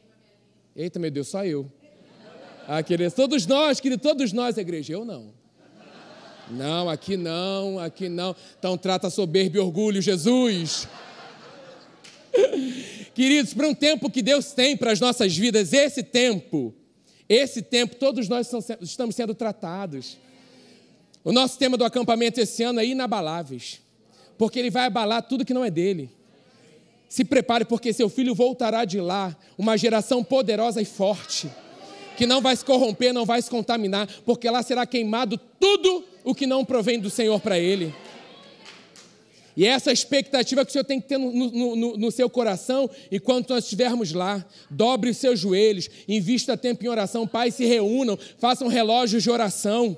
Eita, 0.75 0.99
meu 0.99 1.11
Deus, 1.11 1.29
só 1.29 1.45
eu. 1.45 1.71
Ah, 2.67 2.83
queridos, 2.83 3.15
todos 3.15 3.47
nós, 3.47 3.81
queridos, 3.81 4.03
todos 4.03 4.33
nós, 4.33 4.57
igreja. 4.57 4.93
Eu 4.93 5.05
não. 5.05 5.33
Não, 6.51 6.89
aqui 6.89 7.17
não, 7.17 7.79
aqui 7.79 8.09
não. 8.09 8.35
Então 8.59 8.77
trata 8.79 9.11
soberba 9.11 9.57
e 9.57 9.61
orgulho, 9.61 10.01
Jesus. 10.01 10.89
Queridos, 13.19 13.53
para 13.53 13.67
um 13.67 13.75
tempo 13.75 14.09
que 14.09 14.23
Deus 14.23 14.53
tem 14.53 14.77
para 14.77 14.93
as 14.93 15.01
nossas 15.01 15.37
vidas, 15.37 15.73
esse 15.73 16.05
tempo, 16.05 16.73
esse 17.29 17.61
tempo, 17.61 17.97
todos 17.97 18.29
nós 18.29 18.49
estamos 18.81 19.17
sendo 19.17 19.35
tratados. 19.35 20.17
O 21.25 21.33
nosso 21.33 21.59
tema 21.59 21.77
do 21.77 21.85
acampamento 21.85 22.41
esse 22.41 22.63
ano 22.63 22.79
é 22.79 22.87
inabaláveis, 22.87 23.81
porque 24.39 24.61
ele 24.61 24.71
vai 24.71 24.85
abalar 24.85 25.21
tudo 25.25 25.45
que 25.45 25.53
não 25.53 25.65
é 25.65 25.69
dele. 25.69 26.09
Se 27.09 27.25
prepare, 27.25 27.65
porque 27.65 27.93
seu 27.93 28.09
filho 28.09 28.37
voltará 28.37 28.85
de 28.85 29.01
lá, 29.01 29.37
uma 29.59 29.77
geração 29.77 30.23
poderosa 30.23 30.81
e 30.81 30.85
forte, 30.85 31.51
que 32.17 32.25
não 32.25 32.41
vai 32.41 32.55
se 32.55 32.65
corromper, 32.65 33.13
não 33.13 33.27
vai 33.27 33.43
se 33.43 33.51
contaminar, 33.51 34.09
porque 34.25 34.49
lá 34.49 34.63
será 34.63 34.87
queimado 34.87 35.37
tudo 35.59 36.05
o 36.23 36.37
que 36.37 36.47
não 36.47 36.65
provém 36.65 37.01
do 37.01 37.11
Senhor 37.11 37.41
para 37.41 37.59
ele. 37.59 37.93
E 39.59 39.67
é 39.67 39.71
essa 39.71 39.91
expectativa 39.91 40.65
que 40.65 40.71
o 40.71 40.73
Senhor 40.73 40.85
tem 40.85 41.01
que 41.01 41.09
ter 41.09 41.19
no, 41.19 41.33
no, 41.33 41.75
no, 41.75 41.97
no, 41.97 42.11
seu 42.13 42.31
coração 42.31 42.89
enquanto 43.11 43.51
nós 43.51 43.65
estivermos 43.65 44.13
lá. 44.13 44.47
Dobre 44.71 45.11
os 45.11 45.17
seus 45.17 45.41
joelhos, 45.41 45.91
invista 46.07 46.57
tempo 46.57 46.85
em 46.85 46.89
oração. 46.89 47.27
Pais, 47.27 47.57
se 47.57 47.65
reúnam, 47.65 48.17
façam 48.39 48.69
relógios 48.69 49.21
de 49.21 49.29
oração. 49.29 49.97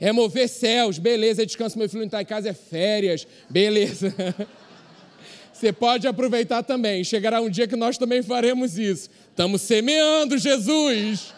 É 0.00 0.12
mover 0.12 0.48
céus, 0.48 0.96
beleza, 0.96 1.44
descanso, 1.44 1.76
meu 1.76 1.88
filho 1.88 2.02
não 2.02 2.06
está 2.06 2.22
em 2.22 2.24
casa, 2.24 2.50
é 2.50 2.52
férias, 2.52 3.26
beleza. 3.50 4.14
Você 5.52 5.72
pode 5.72 6.06
aproveitar 6.06 6.62
também. 6.62 7.02
Chegará 7.02 7.40
um 7.40 7.50
dia 7.50 7.66
que 7.66 7.74
nós 7.74 7.98
também 7.98 8.22
faremos 8.22 8.78
isso. 8.78 9.10
Estamos 9.32 9.60
semeando, 9.60 10.38
Jesus 10.38 11.34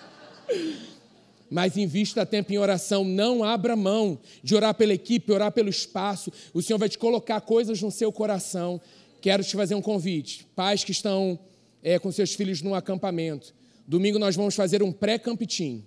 mas 1.51 1.77
invista 1.77 2.25
tempo 2.25 2.53
em 2.53 2.59
oração. 2.59 3.05
Não 3.05 3.43
abra 3.43 3.75
mão 3.75 4.19
de 4.43 4.55
orar 4.55 4.75
pela 4.75 4.95
equipe, 4.95 5.33
orar 5.33 5.51
pelo 5.51 5.69
espaço. 5.69 6.33
O 6.55 6.63
Senhor 6.63 6.79
vai 6.79 6.89
te 6.89 6.97
colocar 6.97 7.41
coisas 7.41 7.83
no 7.83 7.91
seu 7.91 8.13
coração. 8.13 8.81
Quero 9.21 9.43
te 9.43 9.57
fazer 9.57 9.75
um 9.75 9.83
convite. 9.83 10.47
Pais 10.55 10.85
que 10.85 10.93
estão 10.93 11.39
é, 11.83 11.99
com 11.99 12.13
seus 12.13 12.33
filhos 12.35 12.63
no 12.63 12.75
acampamento. 12.75 13.53
Domingo 13.87 14.19
nós 14.19 14.37
vamos 14.37 14.55
fazer 14.55 14.83
um 14.83 14.93
pré-campitim. 14.93 15.85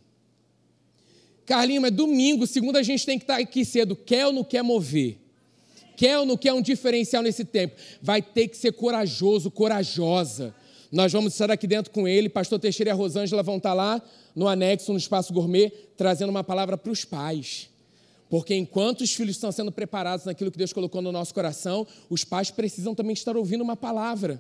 Carlinhos, 1.46 1.82
mas 1.82 1.92
domingo, 1.92 2.46
segunda 2.46 2.80
a 2.80 2.84
gente 2.84 3.06
tem 3.06 3.18
que 3.18 3.24
estar 3.24 3.38
aqui 3.38 3.64
cedo. 3.64 3.96
Quer 3.96 4.28
ou 4.28 4.34
não 4.34 4.44
quer 4.44 4.62
mover? 4.62 5.18
Quer 5.96 6.20
ou 6.20 6.26
não 6.26 6.36
quer 6.36 6.54
um 6.54 6.62
diferencial 6.62 7.24
nesse 7.24 7.46
tempo? 7.46 7.76
Vai 8.02 8.22
ter 8.22 8.48
que 8.50 8.58
ser 8.58 8.74
corajoso, 8.74 9.50
corajosa. 9.50 10.54
Nós 10.94 11.12
vamos 11.12 11.34
estar 11.34 11.50
aqui 11.50 11.66
dentro 11.66 11.92
com 11.92 12.08
ele. 12.08 12.30
Pastor 12.30 12.60
Teixeira 12.60 12.92
e 12.92 12.94
a 12.94 12.96
Rosângela 12.96 13.42
vão 13.42 13.58
estar 13.58 13.74
lá 13.74 14.00
no 14.36 14.48
anexo, 14.48 14.92
no 14.92 14.98
espaço 15.00 15.34
gourmet, 15.34 15.72
trazendo 15.98 16.30
uma 16.30 16.44
palavra 16.44 16.78
para 16.78 16.92
os 16.92 17.04
pais. 17.04 17.68
Porque 18.30 18.54
enquanto 18.54 19.02
os 19.02 19.12
filhos 19.12 19.36
estão 19.36 19.52
sendo 19.52 19.72
preparados 19.72 20.28
naquilo 20.28 20.52
que 20.52 20.58
Deus 20.58 20.72
colocou 20.72 21.02
no 21.02 21.12
nosso 21.12 21.34
coração, 21.34 21.88
os 22.12 22.24
pais 22.24 22.52
precisam 22.52 22.94
também 22.94 23.14
estar 23.14 23.36
ouvindo 23.36 23.64
uma 23.64 23.76
palavra. 23.76 24.40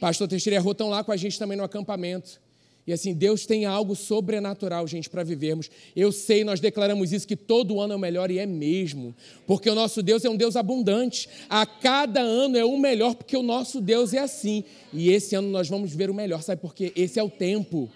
Pastor 0.00 0.26
Teixeira 0.26 0.54
e 0.54 0.58
a 0.58 0.62
Rô 0.62 0.72
estão 0.72 0.88
lá 0.88 1.04
com 1.04 1.12
a 1.12 1.18
gente 1.18 1.38
também 1.38 1.58
no 1.58 1.64
acampamento. 1.64 2.40
E 2.88 2.92
assim, 2.94 3.12
Deus 3.12 3.44
tem 3.44 3.66
algo 3.66 3.94
sobrenatural, 3.94 4.86
gente, 4.86 5.10
para 5.10 5.22
vivermos. 5.22 5.70
Eu 5.94 6.10
sei, 6.10 6.42
nós 6.42 6.58
declaramos 6.58 7.12
isso, 7.12 7.28
que 7.28 7.36
todo 7.36 7.82
ano 7.82 7.92
é 7.92 7.96
o 7.96 7.98
melhor 7.98 8.30
e 8.30 8.38
é 8.38 8.46
mesmo. 8.46 9.14
Porque 9.46 9.68
o 9.68 9.74
nosso 9.74 10.02
Deus 10.02 10.24
é 10.24 10.30
um 10.30 10.36
Deus 10.38 10.56
abundante. 10.56 11.28
A 11.50 11.66
cada 11.66 12.22
ano 12.22 12.56
é 12.56 12.64
o 12.64 12.78
melhor, 12.78 13.14
porque 13.14 13.36
o 13.36 13.42
nosso 13.42 13.78
Deus 13.78 14.14
é 14.14 14.20
assim. 14.20 14.64
E 14.90 15.10
esse 15.10 15.34
ano 15.34 15.50
nós 15.50 15.68
vamos 15.68 15.94
ver 15.94 16.08
o 16.08 16.14
melhor, 16.14 16.42
sabe 16.42 16.62
por 16.62 16.74
quê? 16.74 16.90
Esse 16.96 17.20
é 17.20 17.22
o 17.22 17.28
tempo. 17.28 17.90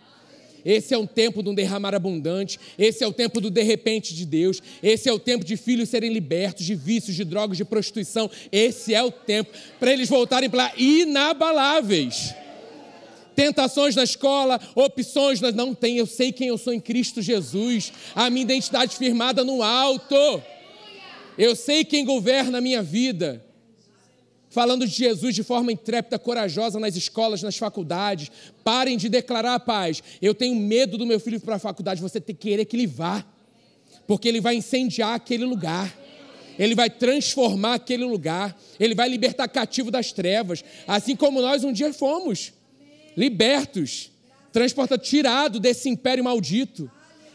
Esse 0.62 0.92
é 0.92 0.98
o 0.98 1.06
tempo 1.06 1.42
de 1.42 1.48
um 1.48 1.54
derramar 1.54 1.94
abundante. 1.94 2.60
Esse 2.76 3.02
é 3.02 3.06
o 3.06 3.14
tempo 3.14 3.40
do 3.40 3.50
de 3.50 3.62
repente 3.62 4.14
de 4.14 4.26
Deus. 4.26 4.60
Esse 4.82 5.08
é 5.08 5.12
o 5.12 5.18
tempo 5.18 5.42
de 5.42 5.56
filhos 5.56 5.88
serem 5.88 6.12
libertos 6.12 6.66
de 6.66 6.74
vícios, 6.74 7.16
de 7.16 7.24
drogas, 7.24 7.56
de 7.56 7.64
prostituição. 7.64 8.30
Esse 8.52 8.94
é 8.94 9.02
o 9.02 9.10
tempo 9.10 9.52
para 9.80 9.90
eles 9.90 10.10
voltarem 10.10 10.50
para 10.50 10.70
inabaláveis. 10.76 12.41
Tentações 13.42 13.96
na 13.96 14.04
escola, 14.04 14.60
opções, 14.72 15.40
nós 15.40 15.52
não 15.52 15.74
tem. 15.74 15.96
Eu 15.96 16.06
sei 16.06 16.30
quem 16.30 16.46
eu 16.46 16.56
sou 16.56 16.72
em 16.72 16.78
Cristo 16.78 17.20
Jesus. 17.20 17.92
A 18.14 18.30
minha 18.30 18.44
identidade 18.44 18.96
firmada 18.96 19.42
no 19.42 19.64
alto. 19.64 20.14
Eu 21.36 21.56
sei 21.56 21.84
quem 21.84 22.04
governa 22.04 22.58
a 22.58 22.60
minha 22.60 22.80
vida 22.84 23.44
falando 24.48 24.86
de 24.86 24.92
Jesus 24.92 25.34
de 25.34 25.42
forma 25.42 25.72
intrépida, 25.72 26.20
corajosa 26.20 26.78
nas 26.78 26.94
escolas, 26.94 27.42
nas 27.42 27.56
faculdades. 27.56 28.30
Parem 28.62 28.96
de 28.96 29.08
declarar 29.08 29.54
a 29.54 29.58
paz. 29.58 30.00
Eu 30.22 30.36
tenho 30.36 30.54
medo 30.54 30.96
do 30.96 31.04
meu 31.04 31.18
filho 31.18 31.34
ir 31.34 31.40
para 31.40 31.56
a 31.56 31.58
faculdade. 31.58 32.00
Você 32.00 32.20
tem 32.20 32.36
que 32.36 32.48
querer 32.48 32.64
que 32.64 32.76
ele 32.76 32.86
vá, 32.86 33.26
porque 34.06 34.28
ele 34.28 34.40
vai 34.40 34.54
incendiar 34.54 35.16
aquele 35.16 35.44
lugar. 35.44 35.92
Ele 36.56 36.76
vai 36.76 36.88
transformar 36.88 37.74
aquele 37.74 38.04
lugar. 38.04 38.56
Ele 38.78 38.94
vai 38.94 39.08
libertar 39.08 39.48
cativo 39.48 39.90
das 39.90 40.12
trevas, 40.12 40.62
assim 40.86 41.16
como 41.16 41.42
nós 41.42 41.64
um 41.64 41.72
dia 41.72 41.92
fomos 41.92 42.52
libertos, 43.16 44.10
transportados, 44.52 45.08
tirado 45.08 45.58
desse 45.58 45.88
império 45.88 46.24
maldito 46.24 46.90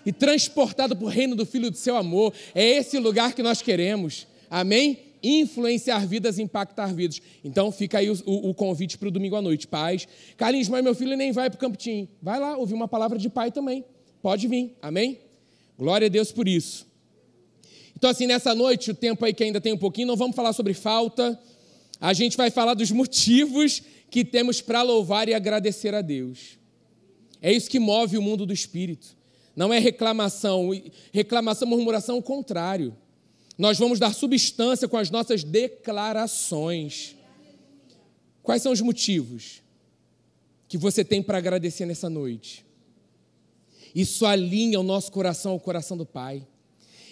e 0.05 0.12
transportado 0.12 0.96
para 0.96 1.05
o 1.05 1.10
reino 1.10 1.36
do 1.36 1.46
Filho 1.46 1.69
do 1.69 1.77
seu 1.77 1.96
amor. 1.96 2.34
É 2.55 2.63
esse 2.63 2.98
lugar 2.98 3.34
que 3.34 3.43
nós 3.43 3.62
queremos. 3.62 4.27
Amém? 4.50 5.07
influenciar 5.22 6.05
vidas, 6.05 6.39
impactar 6.39 6.93
vidas. 6.93 7.22
Então 7.43 7.72
fica 7.72 8.00
aí 8.00 8.10
o, 8.10 8.17
o, 8.25 8.50
o 8.50 8.53
convite 8.53 8.98
para 8.98 9.07
o 9.07 9.12
domingo 9.12 9.36
à 9.36 9.41
noite. 9.41 9.67
Pais, 9.67 10.07
Carlinhos, 10.38 10.69
mas 10.69 10.84
meu 10.84 10.96
filho 10.96 11.15
nem 11.17 11.31
vai 11.31 11.50
para 11.50 11.57
o 11.57 11.60
Campitim. 11.60 12.07
Vai 12.22 12.39
lá 12.39 12.57
ouvir 12.57 12.74
uma 12.74 12.88
palavra 12.88 13.17
de 13.17 13.29
pai 13.29 13.51
também. 13.51 13.84
Pode 14.22 14.48
vir, 14.48 14.75
amém? 14.81 15.19
Glória 15.77 16.07
a 16.07 16.10
Deus 16.10 16.31
por 16.31 16.48
isso. 16.48 16.88
Então, 17.96 18.10
assim, 18.10 18.27
nessa 18.27 18.53
noite, 18.53 18.91
o 18.91 18.96
tempo 18.96 19.25
aí 19.25 19.34
que 19.34 19.43
ainda 19.43 19.60
tem 19.60 19.74
um 19.74 19.77
pouquinho, 19.77 20.07
não 20.07 20.15
vamos 20.15 20.36
falar 20.36 20.53
sobre 20.53 20.74
falta. 20.74 21.39
A 22.00 22.13
gente 22.13 22.38
vai 22.38 22.51
falar 22.51 22.74
dos 22.74 22.91
motivos 22.91 23.81
que 24.10 24.24
temos 24.24 24.62
para 24.62 24.82
louvar 24.82 25.28
e 25.28 25.34
agradecer 25.34 25.94
a 25.94 26.02
Deus. 26.02 26.58
É 27.42 27.52
isso 27.52 27.70
que 27.70 27.80
move 27.80 28.18
o 28.18 28.22
mundo 28.22 28.46
do 28.46 28.54
espírito. 28.54 29.16
Não 29.56 29.74
é 29.74 29.80
reclamação, 29.80 30.70
reclamação, 31.12 31.68
murmuração, 31.68 32.18
o 32.18 32.24
contrário. 32.24 32.96
Nós 33.58 33.78
vamos 33.78 34.00
dar 34.00 34.14
substância 34.14 34.88
com 34.88 34.98
as 34.98 35.10
nossas 35.10 35.44
declarações. 35.44 37.16
Quais 38.44 38.62
são 38.62 38.72
os 38.72 38.82
motivos 38.82 39.64
que 40.68 40.78
você 40.78 41.04
tem 41.04 41.24
para 41.24 41.40
agradecer 41.40 41.86
nessa 41.86 42.10
noite? 42.10 42.66
Isso 43.96 44.26
alinha 44.26 44.80
o 44.80 44.84
nosso 44.84 45.12
coração 45.12 45.54
ao 45.54 45.60
coração 45.60 45.98
do 45.98 46.06
Pai. 46.06 46.46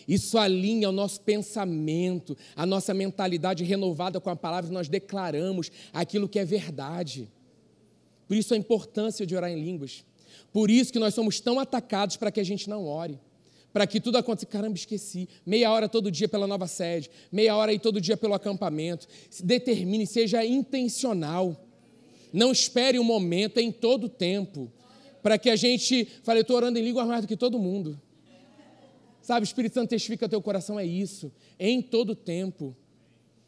Isso 0.08 0.38
alinha 0.38 0.90
o 0.90 0.92
nosso 0.92 1.22
pensamento, 1.22 2.38
a 2.56 2.66
nossa 2.66 2.94
mentalidade 2.94 3.64
renovada 3.64 4.20
com 4.20 4.30
a 4.30 4.36
palavra, 4.36 4.72
nós 4.72 4.88
declaramos 4.88 5.72
aquilo 5.92 6.30
que 6.30 6.40
é 6.40 6.46
verdade. 6.46 7.28
Por 8.28 8.38
isso 8.38 8.54
a 8.54 8.58
importância 8.58 9.26
de 9.26 9.36
orar 9.36 9.52
em 9.52 9.62
línguas. 9.62 10.06
Por 10.54 10.70
isso 10.70 10.92
que 10.94 11.00
nós 11.00 11.14
somos 11.14 11.40
tão 11.40 11.60
atacados 11.60 12.18
para 12.18 12.32
que 12.32 12.40
a 12.40 12.44
gente 12.44 12.70
não 12.70 12.86
ore 12.86 13.20
para 13.76 13.86
que 13.86 14.00
tudo 14.00 14.18
aconteça. 14.18 14.46
Caramba, 14.46 14.78
esqueci. 14.78 15.28
Meia 15.46 15.70
hora 15.70 15.90
todo 15.90 16.10
dia 16.10 16.30
pela 16.30 16.48
nova 16.48 16.66
sede, 16.66 17.12
meia 17.30 17.58
hora 17.58 17.72
aí 17.72 17.78
todo 17.78 18.00
dia 18.00 18.16
pelo 18.16 18.34
acampamento. 18.34 19.06
Determine, 19.44 20.08
seja 20.08 20.46
intencional. 20.46 21.62
Não 22.32 22.54
espere 22.54 22.98
um 22.98 23.04
momento, 23.04 23.58
é 23.58 23.62
em 23.62 23.74
todo 23.74 24.08
tempo. 24.08 24.72
Para 25.22 25.38
que 25.38 25.50
a 25.50 25.58
gente 25.58 26.08
fale, 26.24 26.40
eu 26.40 26.44
estou 26.44 26.56
orando 26.56 26.80
em 26.80 26.82
língua 26.82 27.04
mais 27.04 27.24
do 27.24 27.28
que 27.28 27.36
todo 27.36 27.60
mundo. 27.60 28.00
Sabe, 29.26 29.44
o 29.44 29.48
Espírito 29.48 29.74
Santo 29.74 29.90
testifica 29.90 30.30
teu 30.30 30.42
coração, 30.42 30.80
é 30.80 30.86
isso. 30.86 31.32
Em 31.60 31.82
todo 31.82 32.16
tempo. 32.16 32.76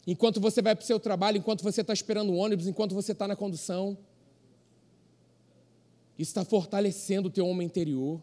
Enquanto 0.06 0.40
você 0.40 0.62
vai 0.62 0.76
para 0.76 0.84
o 0.84 0.86
seu 0.86 1.00
trabalho, 1.00 1.38
enquanto 1.38 1.64
você 1.64 1.82
está 1.82 1.94
esperando 1.94 2.32
o 2.32 2.36
ônibus, 2.36 2.68
enquanto 2.68 2.96
você 2.96 3.12
está 3.12 3.28
na 3.28 3.36
condução. 3.36 3.98
Isso 6.18 6.32
está 6.32 6.44
fortalecendo 6.44 7.28
o 7.28 7.32
teu 7.32 7.46
homem 7.46 7.66
interior 7.66 8.20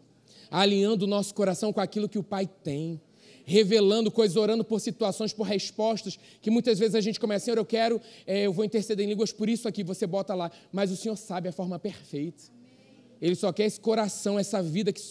alinhando 0.49 1.05
o 1.05 1.07
nosso 1.07 1.33
coração 1.33 1.71
com 1.71 1.81
aquilo 1.81 2.09
que 2.09 2.17
o 2.19 2.23
Pai 2.23 2.47
tem, 2.63 3.01
revelando 3.45 4.11
coisas, 4.11 4.37
orando 4.37 4.63
por 4.63 4.79
situações, 4.79 5.33
por 5.33 5.43
respostas, 5.43 6.17
que 6.41 6.49
muitas 6.49 6.79
vezes 6.79 6.95
a 6.95 7.01
gente 7.01 7.19
começa, 7.19 7.45
Senhor, 7.45 7.57
eu 7.57 7.65
quero, 7.65 8.01
é, 8.25 8.45
eu 8.45 8.53
vou 8.53 8.65
interceder 8.65 9.05
em 9.05 9.09
línguas 9.09 9.31
por 9.31 9.49
isso 9.49 9.67
aqui, 9.67 9.83
você 9.83 10.07
bota 10.07 10.33
lá, 10.33 10.51
mas 10.71 10.91
o 10.91 10.95
Senhor 10.95 11.15
sabe 11.15 11.49
a 11.49 11.51
forma 11.51 11.77
perfeita. 11.77 12.54
Ele 13.21 13.35
só 13.35 13.51
quer 13.51 13.65
esse 13.65 13.79
coração, 13.79 14.37
essa 14.37 14.61
vida 14.61 14.91
que 14.91 15.01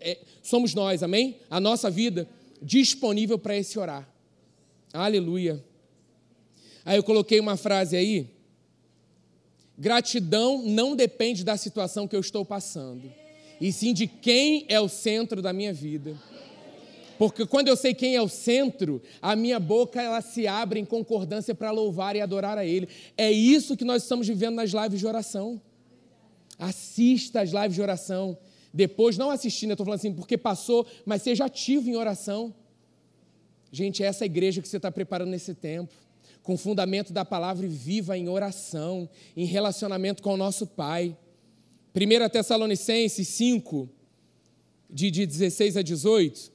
é, 0.00 0.18
somos 0.42 0.74
nós, 0.74 1.02
amém? 1.02 1.38
A 1.50 1.60
nossa 1.60 1.90
vida 1.90 2.28
disponível 2.60 3.38
para 3.38 3.56
esse 3.56 3.78
orar. 3.78 4.08
Aleluia. 4.92 5.64
Aí 6.84 6.96
eu 6.96 7.02
coloquei 7.02 7.40
uma 7.40 7.56
frase 7.56 7.96
aí 7.96 8.30
Gratidão 9.82 10.62
não 10.62 10.94
depende 10.94 11.42
da 11.42 11.56
situação 11.56 12.06
que 12.06 12.14
eu 12.14 12.20
estou 12.20 12.44
passando, 12.44 13.12
e 13.60 13.72
sim 13.72 13.92
de 13.92 14.06
quem 14.06 14.64
é 14.68 14.80
o 14.80 14.88
centro 14.88 15.40
da 15.40 15.52
minha 15.52 15.72
vida. 15.72 16.14
Porque 17.18 17.46
quando 17.46 17.68
eu 17.68 17.76
sei 17.76 17.94
quem 17.94 18.16
é 18.16 18.22
o 18.22 18.28
centro, 18.28 19.00
a 19.20 19.36
minha 19.36 19.60
boca 19.60 20.02
ela 20.02 20.20
se 20.20 20.46
abre 20.46 20.80
em 20.80 20.84
concordância 20.84 21.54
para 21.54 21.70
louvar 21.70 22.16
e 22.16 22.20
adorar 22.20 22.58
a 22.58 22.64
Ele. 22.64 22.88
É 23.16 23.30
isso 23.30 23.76
que 23.76 23.84
nós 23.84 24.02
estamos 24.02 24.26
vivendo 24.26 24.54
nas 24.54 24.70
lives 24.70 24.98
de 24.98 25.06
oração. 25.06 25.60
Assista 26.62 27.40
as 27.40 27.50
lives 27.50 27.74
de 27.74 27.82
oração. 27.82 28.38
Depois, 28.72 29.18
não 29.18 29.30
assistindo, 29.30 29.70
eu 29.70 29.74
estou 29.74 29.84
falando 29.84 29.98
assim, 29.98 30.14
porque 30.14 30.38
passou, 30.38 30.86
mas 31.04 31.22
seja 31.22 31.44
ativo 31.44 31.90
em 31.90 31.96
oração. 31.96 32.54
Gente, 33.72 34.04
é 34.04 34.06
essa 34.06 34.24
igreja 34.24 34.62
que 34.62 34.68
você 34.68 34.76
está 34.76 34.90
preparando 34.90 35.30
nesse 35.30 35.54
tempo, 35.54 35.92
com 36.40 36.56
fundamento 36.56 37.12
da 37.12 37.24
palavra 37.24 37.66
e 37.66 37.68
viva 37.68 38.16
em 38.16 38.28
oração, 38.28 39.08
em 39.36 39.44
relacionamento 39.44 40.22
com 40.22 40.34
o 40.34 40.36
nosso 40.36 40.64
Pai. 40.64 41.16
1 41.96 42.28
Tessalonicenses 42.28 43.26
5, 43.26 43.88
de, 44.88 45.10
de 45.10 45.26
16 45.26 45.76
a 45.76 45.82
18, 45.82 46.52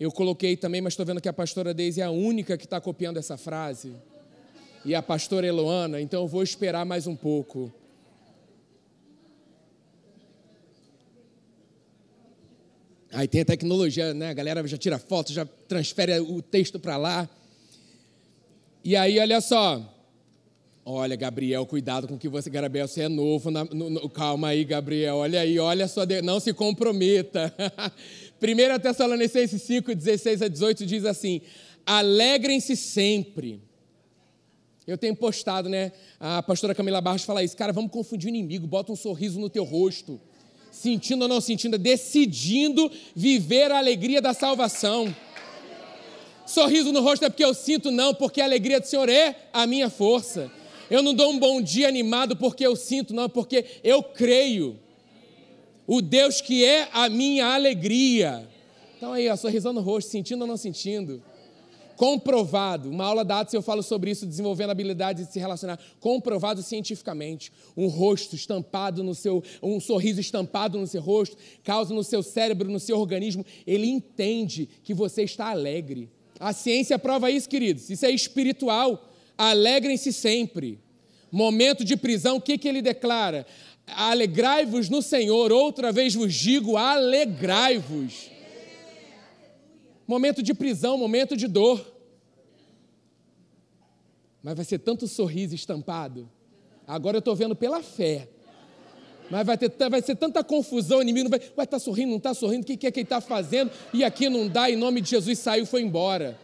eu 0.00 0.10
coloquei 0.10 0.56
também, 0.56 0.80
mas 0.80 0.94
estou 0.94 1.04
vendo 1.04 1.20
que 1.20 1.28
a 1.28 1.34
pastora 1.34 1.74
Deise 1.74 2.00
é 2.00 2.04
a 2.04 2.10
única 2.10 2.56
que 2.56 2.64
está 2.64 2.80
copiando 2.80 3.18
essa 3.18 3.36
frase. 3.36 3.92
E 4.86 4.94
a 4.94 5.02
pastora 5.02 5.46
Eloana, 5.46 6.00
então 6.00 6.22
eu 6.22 6.28
vou 6.28 6.42
esperar 6.42 6.86
mais 6.86 7.06
um 7.06 7.14
pouco. 7.14 7.70
Aí 13.14 13.28
tem 13.28 13.42
a 13.42 13.44
tecnologia, 13.44 14.12
né? 14.12 14.30
A 14.30 14.32
galera 14.32 14.66
já 14.66 14.76
tira 14.76 14.98
foto, 14.98 15.32
já 15.32 15.46
transfere 15.68 16.18
o 16.18 16.42
texto 16.42 16.80
para 16.80 16.96
lá. 16.96 17.30
E 18.82 18.96
aí, 18.96 19.20
olha 19.20 19.40
só. 19.40 19.88
Olha, 20.84 21.14
Gabriel, 21.14 21.64
cuidado 21.64 22.08
com 22.08 22.18
que 22.18 22.28
você, 22.28 22.50
Gabriel, 22.50 22.88
você 22.88 23.02
é 23.02 23.08
novo. 23.08 23.52
Na, 23.52 23.64
no, 23.64 23.88
no, 23.88 24.10
calma 24.10 24.48
aí, 24.48 24.64
Gabriel. 24.64 25.16
Olha 25.18 25.40
aí, 25.40 25.58
olha 25.60 25.86
só, 25.86 26.02
não 26.24 26.40
se 26.40 26.52
comprometa. 26.52 27.54
1 28.42 28.80
Tessalonicenses 28.80 29.62
5, 29.62 29.94
16 29.94 30.42
a 30.42 30.48
18 30.48 30.84
diz 30.84 31.04
assim: 31.04 31.40
Alegrem-se 31.86 32.76
sempre. 32.76 33.62
Eu 34.86 34.98
tenho 34.98 35.14
postado, 35.14 35.68
né? 35.68 35.92
A 36.18 36.42
pastora 36.42 36.74
Camila 36.74 37.00
Barros 37.00 37.22
fala 37.22 37.44
isso. 37.44 37.56
Cara, 37.56 37.72
vamos 37.72 37.92
confundir 37.92 38.26
o 38.26 38.34
inimigo, 38.34 38.66
bota 38.66 38.90
um 38.90 38.96
sorriso 38.96 39.38
no 39.38 39.48
teu 39.48 39.62
rosto 39.62 40.20
sentindo 40.74 41.22
ou 41.22 41.28
não 41.28 41.40
sentindo, 41.40 41.78
decidindo 41.78 42.90
viver 43.14 43.70
a 43.70 43.78
alegria 43.78 44.20
da 44.20 44.34
salvação. 44.34 45.14
Sorriso 46.44 46.92
no 46.92 47.00
rosto 47.00 47.24
é 47.24 47.30
porque 47.30 47.44
eu 47.44 47.54
sinto, 47.54 47.90
não, 47.90 48.12
porque 48.12 48.40
a 48.40 48.44
alegria 48.44 48.80
do 48.80 48.86
Senhor 48.86 49.08
é 49.08 49.36
a 49.52 49.66
minha 49.66 49.88
força. 49.88 50.50
Eu 50.90 51.02
não 51.02 51.14
dou 51.14 51.30
um 51.30 51.38
bom 51.38 51.62
dia 51.62 51.88
animado 51.88 52.36
porque 52.36 52.66
eu 52.66 52.76
sinto, 52.76 53.14
não, 53.14 53.28
porque 53.30 53.64
eu 53.82 54.02
creio. 54.02 54.78
O 55.86 56.02
Deus 56.02 56.40
que 56.40 56.64
é 56.64 56.88
a 56.92 57.08
minha 57.08 57.46
alegria. 57.46 58.46
Então 58.96 59.12
aí, 59.12 59.28
ó, 59.28 59.36
sorrisão 59.36 59.72
no 59.72 59.80
rosto, 59.80 60.10
sentindo 60.10 60.42
ou 60.42 60.46
não 60.46 60.56
sentindo 60.56 61.22
comprovado. 61.96 62.90
Uma 62.90 63.04
aula 63.04 63.24
da 63.24 63.40
Atos 63.40 63.54
eu 63.54 63.62
falo 63.62 63.82
sobre 63.82 64.10
isso, 64.10 64.26
desenvolvendo 64.26 64.70
a 64.70 64.72
habilidade 64.72 65.24
de 65.24 65.32
se 65.32 65.38
relacionar. 65.38 65.78
Comprovado 66.00 66.62
cientificamente. 66.62 67.52
Um 67.76 67.86
rosto 67.86 68.34
estampado 68.34 69.02
no 69.02 69.14
seu, 69.14 69.42
um 69.62 69.80
sorriso 69.80 70.20
estampado 70.20 70.78
no 70.78 70.86
seu 70.86 71.00
rosto, 71.00 71.36
causa 71.62 71.94
no 71.94 72.04
seu 72.04 72.22
cérebro, 72.22 72.70
no 72.70 72.80
seu 72.80 72.98
organismo, 72.98 73.44
ele 73.66 73.88
entende 73.88 74.68
que 74.82 74.94
você 74.94 75.22
está 75.22 75.50
alegre. 75.50 76.10
A 76.38 76.52
ciência 76.52 76.98
prova 76.98 77.30
isso, 77.30 77.48
queridos. 77.48 77.88
Isso 77.90 78.04
é 78.04 78.10
espiritual. 78.10 79.10
Alegrem-se 79.36 80.12
sempre. 80.12 80.78
Momento 81.30 81.84
de 81.84 81.96
prisão, 81.96 82.36
o 82.36 82.40
que, 82.40 82.58
que 82.58 82.68
ele 82.68 82.80
declara? 82.80 83.46
Alegrai-vos 83.86 84.88
no 84.88 85.02
Senhor, 85.02 85.52
outra 85.52 85.92
vez 85.92 86.14
vos 86.14 86.32
digo, 86.32 86.76
alegrai-vos 86.76 88.33
momento 90.06 90.42
de 90.42 90.54
prisão, 90.54 90.98
momento 90.98 91.36
de 91.36 91.46
dor. 91.46 91.94
Mas 94.42 94.54
vai 94.54 94.64
ser 94.64 94.78
tanto 94.78 95.08
sorriso 95.08 95.54
estampado. 95.54 96.28
Agora 96.86 97.16
eu 97.16 97.20
estou 97.20 97.34
vendo 97.34 97.56
pela 97.56 97.82
fé. 97.82 98.28
Mas 99.30 99.46
vai, 99.46 99.56
ter, 99.56 99.72
vai 99.88 100.02
ser 100.02 100.16
tanta 100.16 100.44
confusão, 100.44 100.98
o 100.98 101.02
inimigo 101.02 101.30
vai. 101.30 101.40
Ué, 101.56 101.64
está 101.64 101.78
sorrindo, 101.78 102.10
não 102.10 102.18
está 102.18 102.34
sorrindo, 102.34 102.62
o 102.62 102.66
que, 102.66 102.76
que 102.76 102.86
é 102.86 102.90
que 102.90 103.00
ele 103.00 103.06
está 103.06 103.22
fazendo? 103.22 103.70
E 103.92 104.04
aqui 104.04 104.28
não 104.28 104.46
dá, 104.46 104.70
em 104.70 104.76
nome 104.76 105.00
de 105.00 105.10
Jesus 105.10 105.38
saiu, 105.38 105.64
foi 105.64 105.80
embora. 105.80 106.38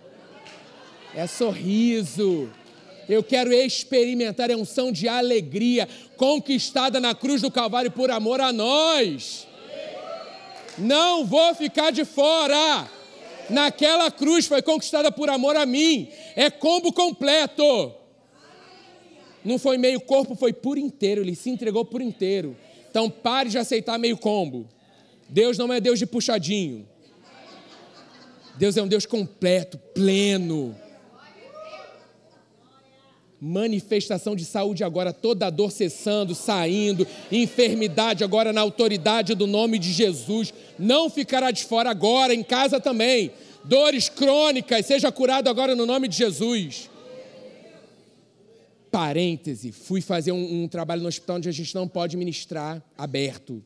É 1.15 1.27
sorriso. 1.27 2.49
Eu 3.07 3.23
quero 3.23 3.53
experimentar 3.53 4.51
a 4.51 4.57
unção 4.57 4.91
de 4.91 5.09
alegria 5.09 5.87
conquistada 6.17 7.01
na 7.01 7.15
cruz 7.15 7.43
do 7.43 7.51
Calvário 7.51 7.91
por 7.91 8.11
amor 8.11 8.41
a 8.41 8.53
nós. 8.53 9.47
Não 10.79 11.27
vou 11.27 11.55
ficar 11.55 11.91
de 11.91 12.05
fora 12.05 12.89
naquela 13.51 14.11
cruz 14.11 14.47
foi 14.47 14.63
conquistada 14.63 15.11
por 15.13 15.29
amor 15.29 15.57
a 15.57 15.67
mim. 15.67 16.09
É 16.35 16.51
combo 16.51 16.93
completo. 16.93 17.95
Não 19.45 19.59
foi 19.59 19.79
meio 19.79 20.01
corpo, 20.01 20.35
foi 20.35 20.53
por 20.53 20.79
inteiro. 20.79 21.21
Ele 21.23 21.35
se 21.35 21.51
entregou 21.51 21.85
por 21.85 22.01
inteiro. 22.01 22.57
Então 22.91 23.11
pare 23.11 23.49
de 23.49 23.59
aceitar 23.59 23.99
meio 23.99 24.17
combo. 24.17 24.69
Deus 25.29 25.57
não 25.57 25.73
é 25.73 25.81
Deus 25.81 25.99
de 25.99 26.07
puxadinho. 26.07 26.89
Deus 28.57 28.77
é 28.77 28.83
um 28.83 28.89
Deus 28.89 29.07
completo, 29.07 29.79
pleno 29.95 30.77
manifestação 33.41 34.37
de 34.37 34.45
saúde 34.45 34.85
agora, 34.85 35.13
toda 35.13 35.47
a 35.47 35.51
dor 35.51 35.73
cessando, 35.73 36.35
saindo, 36.35 37.07
enfermidade 37.33 38.23
agora 38.23 38.53
na 38.53 38.61
autoridade 38.61 39.35
do 39.35 39.47
nome 39.47 39.79
de 39.79 39.93
Jesus. 39.93 40.53
Não 40.79 41.09
ficará 41.09 41.51
de 41.51 41.65
fora 41.65 41.91
agora, 41.91 42.35
em 42.35 42.43
casa 42.43 42.79
também. 42.79 43.33
Dores 43.65 44.09
crônicas, 44.09 44.87
seja 44.87 45.11
curado 45.11 45.49
agora 45.49 45.75
no 45.75 45.87
nome 45.87 46.07
de 46.07 46.17
Jesus. 46.17 46.91
Parêntese, 48.91 49.73
fui 49.73 50.01
fazer 50.01 50.33
um, 50.33 50.65
um 50.65 50.69
trabalho 50.69 51.03
no 51.03 51.09
hospital 51.09 51.37
onde 51.37 51.49
a 51.49 51.53
gente 51.53 51.75
não 51.75 51.87
pode 51.87 52.17
ministrar 52.17 52.83
aberto. 52.99 53.63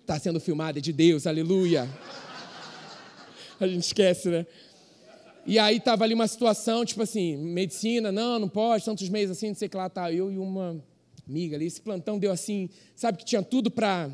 Está 0.00 0.18
sendo 0.18 0.40
filmado, 0.40 0.78
é 0.78 0.80
de 0.82 0.92
Deus, 0.92 1.26
aleluia. 1.26 1.88
A 3.60 3.66
gente 3.66 3.84
esquece, 3.84 4.28
né? 4.28 4.46
E 5.46 5.58
aí 5.58 5.78
tava 5.78 6.04
ali 6.04 6.14
uma 6.14 6.26
situação, 6.26 6.84
tipo 6.84 7.02
assim, 7.02 7.36
medicina, 7.36 8.10
não, 8.10 8.38
não 8.38 8.48
pode, 8.48 8.84
tantos 8.84 9.08
meses 9.10 9.36
assim, 9.36 9.48
não 9.48 9.54
sei 9.54 9.68
o 9.68 9.70
que 9.70 9.76
lá, 9.76 9.90
tá. 9.90 10.10
Eu 10.10 10.32
e 10.32 10.38
uma 10.38 10.82
amiga 11.28 11.56
ali, 11.56 11.66
esse 11.66 11.80
plantão 11.80 12.18
deu 12.18 12.32
assim, 12.32 12.70
sabe 12.96 13.18
que 13.18 13.24
tinha 13.24 13.42
tudo 13.42 13.70
para. 13.70 14.10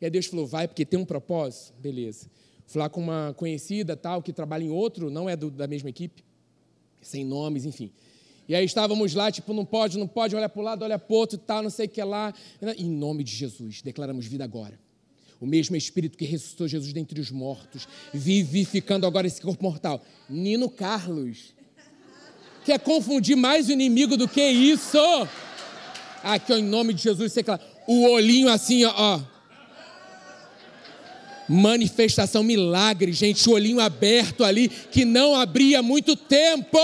E 0.00 0.04
aí 0.04 0.10
Deus 0.10 0.26
falou, 0.26 0.46
vai, 0.46 0.68
porque 0.68 0.84
tem 0.84 1.00
um 1.00 1.04
propósito. 1.04 1.72
Beleza. 1.78 2.30
Fui 2.66 2.78
lá 2.78 2.88
com 2.88 3.00
uma 3.00 3.34
conhecida, 3.36 3.96
tal, 3.96 4.22
que 4.22 4.32
trabalha 4.32 4.64
em 4.64 4.70
outro, 4.70 5.10
não 5.10 5.28
é 5.28 5.34
do, 5.34 5.50
da 5.50 5.66
mesma 5.66 5.88
equipe, 5.88 6.22
sem 7.00 7.24
nomes, 7.24 7.64
enfim. 7.64 7.90
E 8.46 8.54
aí 8.54 8.64
estávamos 8.64 9.14
lá, 9.14 9.30
tipo, 9.30 9.54
não 9.54 9.64
pode, 9.64 9.98
não 9.98 10.06
pode, 10.06 10.36
olha 10.36 10.48
para 10.48 10.60
o 10.60 10.62
lado, 10.62 10.82
olha 10.84 10.98
para 10.98 11.12
o 11.12 11.16
outro, 11.16 11.38
tal, 11.38 11.62
não 11.62 11.70
sei 11.70 11.86
o 11.86 11.88
que 11.88 12.02
lá. 12.02 12.34
Em 12.76 12.90
nome 12.90 13.24
de 13.24 13.32
Jesus, 13.32 13.80
declaramos 13.80 14.26
vida 14.26 14.44
agora. 14.44 14.78
O 15.40 15.46
mesmo 15.46 15.74
Espírito 15.74 16.18
que 16.18 16.26
ressuscitou 16.26 16.68
Jesus 16.68 16.92
dentre 16.92 17.18
os 17.18 17.30
mortos, 17.30 17.88
vivificando 18.12 19.06
agora 19.06 19.26
esse 19.26 19.40
corpo 19.40 19.64
mortal. 19.64 20.04
Nino 20.28 20.68
Carlos. 20.68 21.54
Quer 22.62 22.78
confundir 22.78 23.36
mais 23.36 23.68
o 23.68 23.72
inimigo 23.72 24.18
do 24.18 24.28
que 24.28 24.44
isso? 24.44 24.98
Aqui, 26.22 26.52
ó, 26.52 26.56
em 26.56 26.62
nome 26.62 26.92
de 26.92 27.02
Jesus, 27.02 27.32
você 27.32 27.42
claro. 27.42 27.62
O 27.86 28.06
olhinho 28.10 28.50
assim, 28.50 28.84
ó. 28.84 29.20
Manifestação, 31.48 32.42
milagre, 32.42 33.10
gente. 33.10 33.48
O 33.48 33.52
olhinho 33.52 33.80
aberto 33.80 34.44
ali, 34.44 34.68
que 34.68 35.06
não 35.06 35.34
abria 35.34 35.82
muito 35.82 36.14
tempo. 36.14 36.78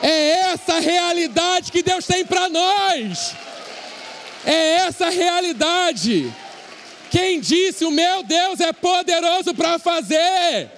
É 0.00 0.52
essa 0.52 0.80
realidade 0.80 1.70
que 1.70 1.82
Deus 1.82 2.06
tem 2.06 2.24
para 2.24 2.48
nós. 2.48 3.34
É 4.46 4.76
essa 4.76 5.10
realidade. 5.10 6.32
Quem 7.14 7.38
disse: 7.38 7.84
O 7.84 7.92
meu 7.92 8.24
Deus 8.24 8.58
é 8.58 8.72
poderoso 8.72 9.54
para 9.54 9.78
fazer. 9.78 10.68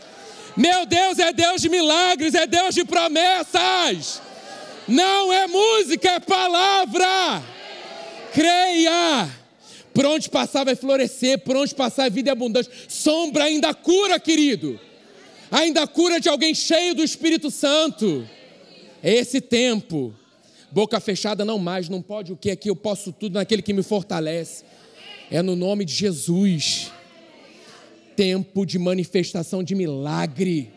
Meu 0.54 0.84
Deus 0.84 1.18
é 1.18 1.32
Deus 1.32 1.62
de 1.62 1.70
milagres, 1.70 2.34
é 2.34 2.46
Deus 2.46 2.74
de 2.74 2.84
promessas. 2.84 4.20
Não 4.86 5.32
é 5.32 5.46
música, 5.46 6.10
é 6.10 6.20
palavra. 6.20 7.42
Creia. 8.34 9.30
Por 9.94 10.04
onde 10.04 10.28
passar 10.28 10.62
vai 10.62 10.76
florescer, 10.76 11.38
por 11.38 11.56
onde 11.56 11.74
passar 11.74 12.04
a 12.04 12.10
vida 12.10 12.28
é 12.28 12.32
abundante. 12.32 12.68
Sombra 12.86 13.44
ainda 13.44 13.72
cura, 13.72 14.20
querido. 14.20 14.78
Ainda 15.50 15.86
cura 15.86 16.20
de 16.20 16.28
alguém 16.28 16.54
cheio 16.54 16.94
do 16.94 17.02
Espírito 17.02 17.50
Santo. 17.50 18.28
É 19.02 19.14
esse 19.14 19.40
tempo. 19.40 20.14
Boca 20.70 21.00
fechada 21.00 21.46
não 21.46 21.58
mais, 21.58 21.88
não 21.88 22.02
pode 22.02 22.30
o 22.30 22.36
que 22.36 22.50
aqui 22.50 22.68
eu 22.68 22.76
posso 22.76 23.10
tudo 23.10 23.36
naquele 23.36 23.62
que 23.62 23.72
me 23.72 23.82
fortalece. 23.82 24.65
É 25.30 25.42
no 25.42 25.56
nome 25.56 25.84
de 25.84 25.92
Jesus. 25.92 26.92
Tempo 28.14 28.64
de 28.64 28.78
manifestação 28.78 29.62
de 29.62 29.74
milagre. 29.74 30.70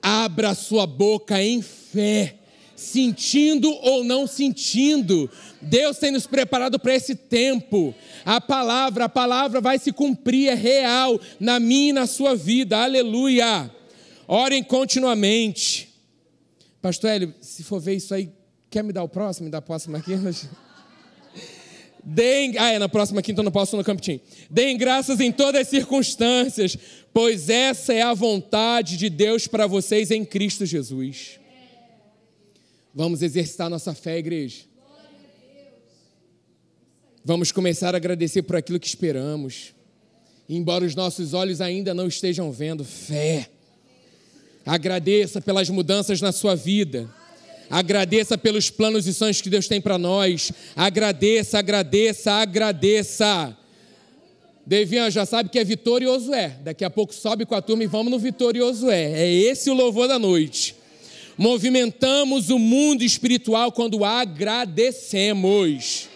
Abra 0.00 0.54
sua 0.54 0.86
boca 0.86 1.42
em 1.42 1.60
fé. 1.60 2.38
sentindo 2.74 3.70
ou 3.70 4.02
não 4.02 4.26
sentindo. 4.26 5.30
Deus 5.60 5.98
tem 5.98 6.10
nos 6.10 6.26
preparado 6.26 6.78
para 6.78 6.94
esse 6.94 7.14
tempo. 7.14 7.94
A 8.24 8.40
palavra, 8.40 9.04
a 9.04 9.08
palavra 9.08 9.60
vai 9.60 9.78
se 9.78 9.92
cumprir, 9.92 10.48
é 10.48 10.54
real 10.54 11.20
na 11.38 11.60
minha 11.60 11.90
e 11.90 11.92
na 11.92 12.06
sua 12.06 12.34
vida. 12.34 12.78
Aleluia. 12.78 13.70
Orem 14.26 14.64
continuamente. 14.64 15.90
Pastor 16.80 17.10
Hélio, 17.10 17.34
se 17.40 17.62
for 17.62 17.80
ver 17.80 17.94
isso 17.94 18.12
aí, 18.12 18.30
quer 18.68 18.82
me 18.82 18.92
dar 18.92 19.04
o 19.04 19.08
próximo? 19.08 19.44
Me 19.44 19.50
dá 19.50 19.58
a 19.58 19.62
próxima 19.62 19.98
aqui? 19.98 20.12
Deem, 22.04 22.58
ah, 22.58 22.72
é 22.72 22.78
na 22.78 22.88
próxima 22.88 23.20
aqui, 23.20 23.30
então 23.30 23.44
não 23.44 23.52
posso 23.52 23.76
no 23.76 23.84
campetim. 23.84 24.20
Deem 24.50 24.76
graças 24.76 25.20
em 25.20 25.30
todas 25.30 25.62
as 25.62 25.68
circunstâncias, 25.68 26.76
pois 27.12 27.48
essa 27.48 27.92
é 27.92 28.02
a 28.02 28.12
vontade 28.12 28.96
de 28.96 29.08
Deus 29.08 29.46
para 29.46 29.66
vocês 29.66 30.10
em 30.10 30.24
Cristo 30.24 30.66
Jesus. 30.66 31.38
Vamos 32.94 33.22
exercitar 33.22 33.70
nossa 33.70 33.94
fé, 33.94 34.18
igreja. 34.18 34.64
Vamos 37.24 37.52
começar 37.52 37.94
a 37.94 37.98
agradecer 37.98 38.42
por 38.42 38.56
aquilo 38.56 38.80
que 38.80 38.86
esperamos. 38.86 39.72
Embora 40.48 40.84
os 40.84 40.96
nossos 40.96 41.34
olhos 41.34 41.60
ainda 41.60 41.94
não 41.94 42.08
estejam 42.08 42.50
vendo, 42.50 42.84
fé. 42.84 43.48
Agradeça 44.66 45.40
pelas 45.40 45.70
mudanças 45.70 46.20
na 46.20 46.32
sua 46.32 46.56
vida. 46.56 47.08
Agradeça 47.72 48.36
pelos 48.36 48.68
planos 48.68 49.06
e 49.06 49.14
sonhos 49.14 49.40
que 49.40 49.48
Deus 49.48 49.66
tem 49.66 49.80
para 49.80 49.96
nós. 49.96 50.52
Agradeça, 50.76 51.58
agradeça, 51.58 52.32
agradeça. 52.32 53.56
Devian 54.66 55.10
já 55.10 55.24
sabe 55.24 55.48
que 55.48 55.58
é 55.58 55.64
vitorioso 55.64 56.34
é. 56.34 56.50
Daqui 56.62 56.84
a 56.84 56.90
pouco 56.90 57.14
sobe 57.14 57.46
com 57.46 57.54
a 57.54 57.62
turma 57.62 57.82
e 57.82 57.86
vamos 57.86 58.12
no 58.12 58.18
vitorioso 58.18 58.90
é. 58.90 59.22
É 59.22 59.26
esse 59.26 59.70
o 59.70 59.74
louvor 59.74 60.06
da 60.06 60.18
noite. 60.18 60.76
Movimentamos 61.38 62.50
o 62.50 62.58
mundo 62.58 63.04
espiritual 63.04 63.72
quando 63.72 64.04
agradecemos. 64.04 66.10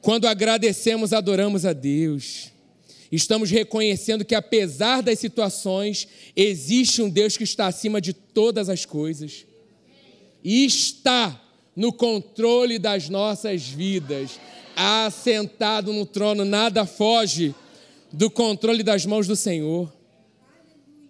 Quando 0.00 0.26
agradecemos, 0.26 1.12
adoramos 1.12 1.66
a 1.66 1.74
Deus. 1.74 2.50
Estamos 3.12 3.50
reconhecendo 3.50 4.24
que, 4.24 4.34
apesar 4.34 5.02
das 5.02 5.18
situações, 5.18 6.08
existe 6.34 7.02
um 7.02 7.10
Deus 7.10 7.36
que 7.36 7.44
está 7.44 7.66
acima 7.66 8.00
de 8.00 8.14
todas 8.14 8.70
as 8.70 8.86
coisas 8.86 9.44
e 10.44 10.66
está 10.66 11.40
no 11.74 11.92
controle 11.92 12.78
das 12.78 13.08
nossas 13.08 13.66
vidas, 13.66 14.38
assentado 14.76 15.92
no 15.92 16.04
trono, 16.04 16.44
nada 16.44 16.84
foge 16.84 17.54
do 18.12 18.30
controle 18.30 18.82
das 18.82 19.06
mãos 19.06 19.26
do 19.26 19.34
Senhor. 19.34 19.92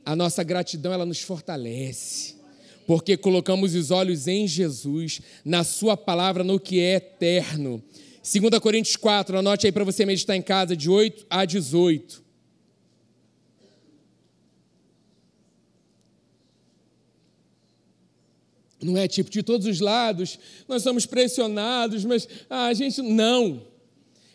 A 0.06 0.14
nossa 0.14 0.42
gratidão 0.42 0.92
ela 0.92 1.04
nos 1.04 1.20
fortalece, 1.20 2.36
porque 2.86 3.16
colocamos 3.16 3.74
os 3.74 3.90
olhos 3.90 4.28
em 4.28 4.46
Jesus, 4.46 5.20
na 5.44 5.64
Sua 5.64 5.96
palavra, 5.96 6.44
no 6.44 6.60
que 6.60 6.80
é 6.80 6.94
eterno. 6.94 7.82
2 8.22 8.58
Coríntios 8.60 8.96
4, 8.96 9.38
anote 9.38 9.66
aí 9.66 9.72
para 9.72 9.84
você 9.84 10.06
meditar 10.06 10.36
em 10.36 10.42
casa, 10.42 10.76
de 10.76 10.88
8 10.88 11.26
a 11.28 11.44
18. 11.44 12.23
Não 18.84 18.98
é 18.98 19.08
tipo 19.08 19.30
de 19.30 19.42
todos 19.42 19.66
os 19.66 19.80
lados, 19.80 20.38
nós 20.68 20.82
somos 20.82 21.06
pressionados, 21.06 22.04
mas 22.04 22.28
ah, 22.50 22.66
a 22.66 22.74
gente 22.74 23.00
não. 23.00 23.62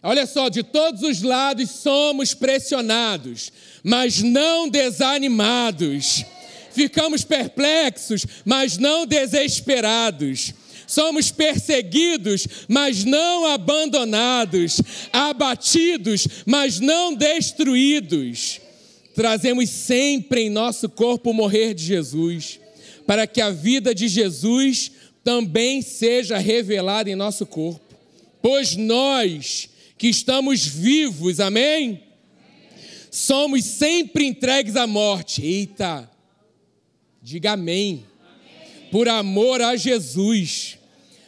Olha 0.01 0.25
só, 0.25 0.49
de 0.49 0.63
todos 0.63 1.03
os 1.03 1.21
lados 1.21 1.69
somos 1.69 2.33
pressionados, 2.33 3.51
mas 3.83 4.23
não 4.23 4.67
desanimados. 4.67 6.25
Ficamos 6.71 7.23
perplexos, 7.23 8.25
mas 8.43 8.79
não 8.79 9.05
desesperados. 9.05 10.51
Somos 10.87 11.29
perseguidos, 11.29 12.47
mas 12.67 13.05
não 13.05 13.45
abandonados. 13.45 14.81
Abatidos, 15.13 16.27
mas 16.43 16.79
não 16.79 17.13
destruídos. 17.13 18.59
Trazemos 19.13 19.69
sempre 19.69 20.41
em 20.41 20.49
nosso 20.49 20.89
corpo 20.89 21.29
o 21.29 21.33
morrer 21.35 21.75
de 21.75 21.83
Jesus 21.83 22.59
para 23.09 23.25
que 23.25 23.41
a 23.41 23.49
vida 23.49 23.95
de 23.95 24.07
Jesus 24.07 24.91
também 25.23 25.81
seja 25.81 26.37
revelada 26.37 27.09
em 27.09 27.15
nosso 27.15 27.43
corpo. 27.43 27.95
Pois 28.39 28.75
nós 28.75 29.67
que 29.97 30.07
estamos 30.07 30.63
vivos, 30.67 31.39
amém? 31.39 32.03
Somos 33.09 33.65
sempre 33.65 34.27
entregues 34.27 34.75
à 34.75 34.85
morte. 34.85 35.43
Eita, 35.43 36.07
diga 37.19 37.53
amém. 37.53 38.05
Por 38.91 39.09
amor 39.09 39.59
a 39.59 39.75
Jesus, 39.75 40.77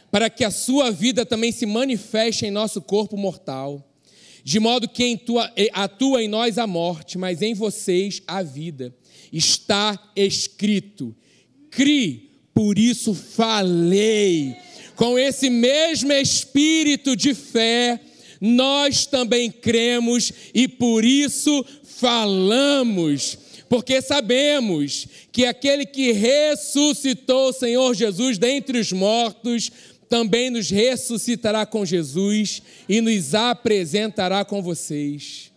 para 0.08 0.30
que 0.30 0.44
a 0.44 0.52
sua 0.52 0.88
vida 0.92 1.26
também 1.26 1.50
se 1.50 1.66
manifeste 1.66 2.46
em 2.46 2.52
nosso 2.52 2.80
corpo 2.80 3.16
mortal. 3.16 3.84
De 4.44 4.60
modo 4.60 4.88
que 4.88 5.20
atua 5.72 6.22
em 6.22 6.28
nós 6.28 6.58
a 6.58 6.66
morte, 6.68 7.18
mas 7.18 7.42
em 7.42 7.54
vocês 7.54 8.22
a 8.24 8.40
vida. 8.40 8.94
Está 9.32 9.98
escrito: 10.14 11.12
crie, 11.72 12.30
por 12.54 12.78
isso 12.78 13.14
falei. 13.14 14.54
Com 14.94 15.18
esse 15.18 15.50
mesmo 15.50 16.12
espírito 16.12 17.16
de 17.16 17.34
fé, 17.34 17.98
nós 18.40 19.06
também 19.06 19.50
cremos 19.50 20.32
e 20.54 20.68
por 20.68 21.04
isso 21.04 21.64
falamos. 21.82 23.38
Porque 23.68 24.02
sabemos 24.02 25.08
que 25.32 25.46
aquele 25.46 25.86
que 25.86 26.12
ressuscitou 26.12 27.48
o 27.48 27.52
Senhor 27.52 27.94
Jesus 27.94 28.36
dentre 28.36 28.78
os 28.78 28.92
mortos, 28.92 29.72
também 30.10 30.50
nos 30.50 30.68
ressuscitará 30.68 31.64
com 31.64 31.86
Jesus 31.86 32.62
e 32.86 33.00
nos 33.00 33.34
apresentará 33.34 34.44
com 34.44 34.62
vocês. 34.62 35.50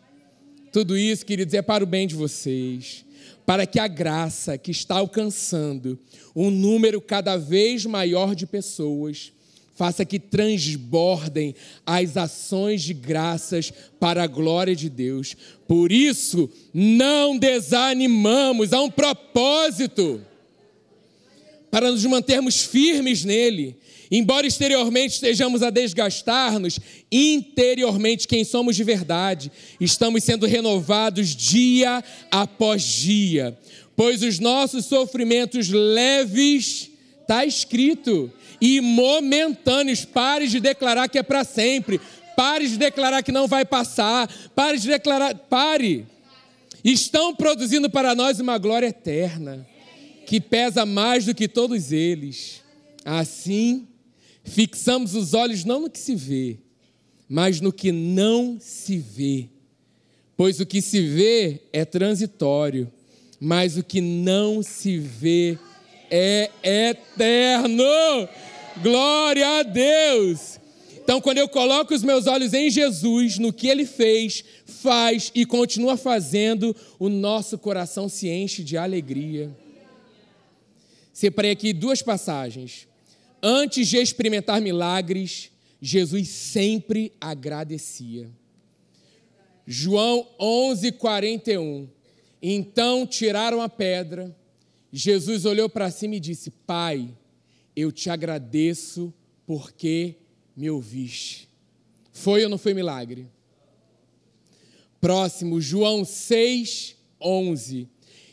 Tudo 0.71 0.97
isso, 0.97 1.25
queridos, 1.25 1.53
é 1.53 1.61
para 1.61 1.83
o 1.83 1.87
bem 1.87 2.07
de 2.07 2.15
vocês 2.15 3.04
para 3.45 3.65
que 3.65 3.79
a 3.79 3.87
graça 3.87 4.57
que 4.57 4.71
está 4.71 4.95
alcançando 4.95 5.99
um 6.35 6.49
número 6.49 6.99
cada 6.99 7.37
vez 7.37 7.85
maior 7.85 8.35
de 8.35 8.45
pessoas 8.45 9.31
faça 9.75 10.05
que 10.05 10.17
transbordem 10.17 11.53
as 11.85 12.15
ações 12.15 12.81
de 12.81 12.93
graças 12.93 13.71
para 13.99 14.23
a 14.23 14.27
glória 14.27 14.73
de 14.73 14.89
Deus. 14.89 15.35
Por 15.67 15.91
isso, 15.91 16.49
não 16.73 17.37
desanimamos, 17.37 18.71
há 18.71 18.81
um 18.81 18.89
propósito 18.89 20.21
para 21.69 21.91
nos 21.91 22.05
mantermos 22.05 22.63
firmes 22.63 23.25
nele. 23.25 23.75
Embora 24.11 24.45
exteriormente 24.45 25.15
estejamos 25.15 25.63
a 25.63 25.69
desgastar-nos, 25.69 26.79
interiormente, 27.11 28.27
quem 28.27 28.43
somos 28.43 28.75
de 28.75 28.83
verdade, 28.83 29.51
estamos 29.79 30.23
sendo 30.23 30.45
renovados 30.45 31.35
dia 31.35 32.03
após 32.31 32.83
dia. 32.83 33.57
Pois 33.95 34.21
os 34.21 34.39
nossos 34.39 34.85
sofrimentos 34.85 35.69
leves, 35.69 36.91
está 37.21 37.45
escrito, 37.45 38.31
e 38.61 38.79
momentâneos, 38.81 40.05
pare 40.05 40.47
de 40.47 40.59
declarar 40.59 41.09
que 41.09 41.17
é 41.17 41.23
para 41.23 41.43
sempre, 41.43 41.99
pare 42.35 42.67
de 42.67 42.77
declarar 42.77 43.23
que 43.23 43.31
não 43.31 43.47
vai 43.47 43.65
passar, 43.65 44.29
pare 44.53 44.77
de 44.77 44.87
declarar, 44.87 45.33
pare. 45.35 46.05
Estão 46.83 47.33
produzindo 47.33 47.89
para 47.89 48.13
nós 48.13 48.39
uma 48.39 48.57
glória 48.59 48.87
eterna, 48.87 49.67
que 50.27 50.39
pesa 50.39 50.85
mais 50.85 51.25
do 51.25 51.33
que 51.33 51.47
todos 51.47 51.91
eles. 51.91 52.61
Assim, 53.03 53.87
Fixamos 54.45 55.15
os 55.15 55.33
olhos 55.33 55.65
não 55.65 55.81
no 55.81 55.89
que 55.89 55.99
se 55.99 56.15
vê, 56.15 56.59
mas 57.27 57.59
no 57.59 57.73
que 57.73 57.91
não 57.91 58.57
se 58.59 58.97
vê. 58.97 59.49
Pois 60.37 60.59
o 60.59 60.65
que 60.65 60.81
se 60.81 61.01
vê 61.01 61.61
é 61.73 61.83
transitório, 61.83 62.91
mas 63.39 63.75
o 63.75 63.83
que 63.83 63.99
não 63.99 64.61
se 64.61 64.97
vê 64.97 65.57
é 66.11 66.51
eterno. 66.63 67.83
Glória 68.81 69.59
a 69.59 69.63
Deus! 69.63 70.59
Então, 71.03 71.21
quando 71.21 71.37
eu 71.37 71.47
coloco 71.47 71.93
os 71.93 72.01
meus 72.01 72.25
olhos 72.25 72.53
em 72.53 72.69
Jesus, 72.69 73.37
no 73.37 73.53
que 73.53 73.67
ele 73.67 73.85
fez, 73.85 74.43
faz 74.65 75.31
e 75.35 75.45
continua 75.45 75.97
fazendo, 75.97 76.75
o 76.97 77.09
nosso 77.09 77.57
coração 77.57 78.09
se 78.09 78.27
enche 78.27 78.63
de 78.63 78.75
alegria. 78.75 79.55
Separei 81.13 81.51
aqui 81.51 81.73
duas 81.73 82.01
passagens. 82.01 82.87
Antes 83.47 83.87
de 83.89 83.97
experimentar 83.97 84.59
milagres, 84.59 85.51
Jesus 85.79 86.29
sempre 86.29 87.13
agradecia. 87.21 88.27
João 89.67 90.27
11, 90.39 90.93
41. 90.93 91.87
Então 92.41 93.05
tiraram 93.05 93.61
a 93.61 93.69
pedra. 93.69 94.35
Jesus 94.91 95.45
olhou 95.45 95.69
para 95.69 95.91
cima 95.91 96.15
e 96.15 96.19
disse: 96.19 96.49
Pai, 96.49 97.15
eu 97.75 97.91
te 97.91 98.09
agradeço 98.09 99.13
porque 99.45 100.15
me 100.57 100.67
ouviste. 100.71 101.47
Foi 102.11 102.43
ou 102.43 102.49
não 102.49 102.57
foi 102.57 102.73
milagre? 102.73 103.27
Próximo, 104.99 105.61
João 105.61 106.03
6, 106.03 106.95
11. 107.21 107.87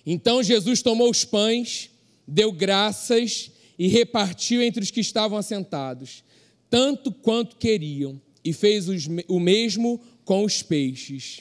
Então 0.07 0.43
Jesus 0.43 0.81
tomou 0.81 1.11
os 1.11 1.23
pães, 1.23 1.91
deu 2.27 2.51
graças 2.51 3.52
e 3.83 3.89
repartiu 3.89 4.63
entre 4.63 4.81
os 4.81 4.93
que 4.93 5.01
estavam 5.01 5.37
assentados, 5.37 6.23
tanto 6.71 7.11
quanto 7.11 7.57
queriam, 7.57 8.23
e 8.45 8.53
fez 8.53 8.87
o 9.27 9.41
mesmo 9.41 10.01
com 10.25 10.45
os 10.45 10.63
peixes. 10.63 11.41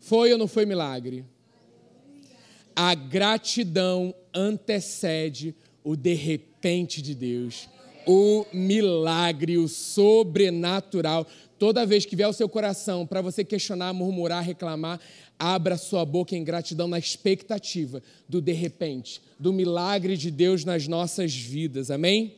Foi 0.00 0.32
ou 0.32 0.38
não 0.38 0.48
foi 0.48 0.64
milagre? 0.64 1.26
A 2.74 2.94
gratidão 2.94 4.14
antecede 4.32 5.54
o 5.84 5.94
de 5.94 6.14
repente 6.14 7.02
de 7.02 7.14
Deus, 7.14 7.68
o 8.06 8.46
milagre, 8.50 9.58
o 9.58 9.68
sobrenatural. 9.68 11.26
Toda 11.58 11.84
vez 11.84 12.06
que 12.06 12.16
vier 12.16 12.30
o 12.30 12.32
seu 12.32 12.48
coração 12.48 13.06
para 13.06 13.20
você 13.20 13.44
questionar, 13.44 13.92
murmurar, 13.92 14.42
reclamar, 14.42 14.98
abra 15.42 15.76
sua 15.76 16.04
boca 16.04 16.36
em 16.36 16.44
gratidão 16.44 16.86
na 16.86 17.00
expectativa 17.00 18.00
do 18.28 18.40
de 18.40 18.52
repente, 18.52 19.20
do 19.40 19.52
milagre 19.52 20.16
de 20.16 20.30
Deus 20.30 20.64
nas 20.64 20.86
nossas 20.86 21.34
vidas. 21.34 21.90
Amém? 21.90 22.36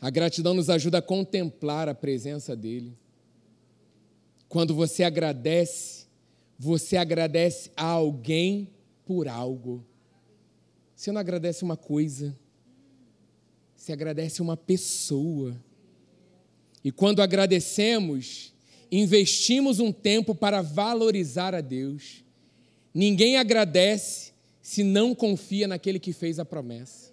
A 0.00 0.10
gratidão 0.10 0.54
nos 0.54 0.68
ajuda 0.68 0.98
a 0.98 1.02
contemplar 1.02 1.88
a 1.88 1.94
presença 1.94 2.56
dele. 2.56 2.98
Quando 4.48 4.74
você 4.74 5.04
agradece, 5.04 6.06
você 6.58 6.96
agradece 6.96 7.70
a 7.76 7.84
alguém 7.84 8.72
por 9.06 9.28
algo. 9.28 9.86
Você 10.96 11.12
não 11.12 11.20
agradece 11.20 11.62
uma 11.62 11.76
coisa, 11.76 12.36
você 13.76 13.92
agradece 13.92 14.42
uma 14.42 14.56
pessoa. 14.56 15.56
E 16.88 16.90
quando 16.90 17.20
agradecemos, 17.20 18.54
investimos 18.90 19.78
um 19.78 19.92
tempo 19.92 20.34
para 20.34 20.62
valorizar 20.62 21.54
a 21.54 21.60
Deus. 21.60 22.24
Ninguém 22.94 23.36
agradece 23.36 24.32
se 24.62 24.82
não 24.82 25.14
confia 25.14 25.68
naquele 25.68 25.98
que 25.98 26.14
fez 26.14 26.38
a 26.38 26.46
promessa. 26.46 27.12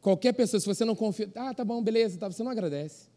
Qualquer 0.00 0.32
pessoa, 0.32 0.58
se 0.58 0.64
você 0.64 0.86
não 0.86 0.96
confia, 0.96 1.30
ah, 1.34 1.52
tá 1.52 1.66
bom, 1.66 1.82
beleza, 1.82 2.16
tá, 2.16 2.26
você 2.26 2.42
não 2.42 2.50
agradece. 2.50 3.08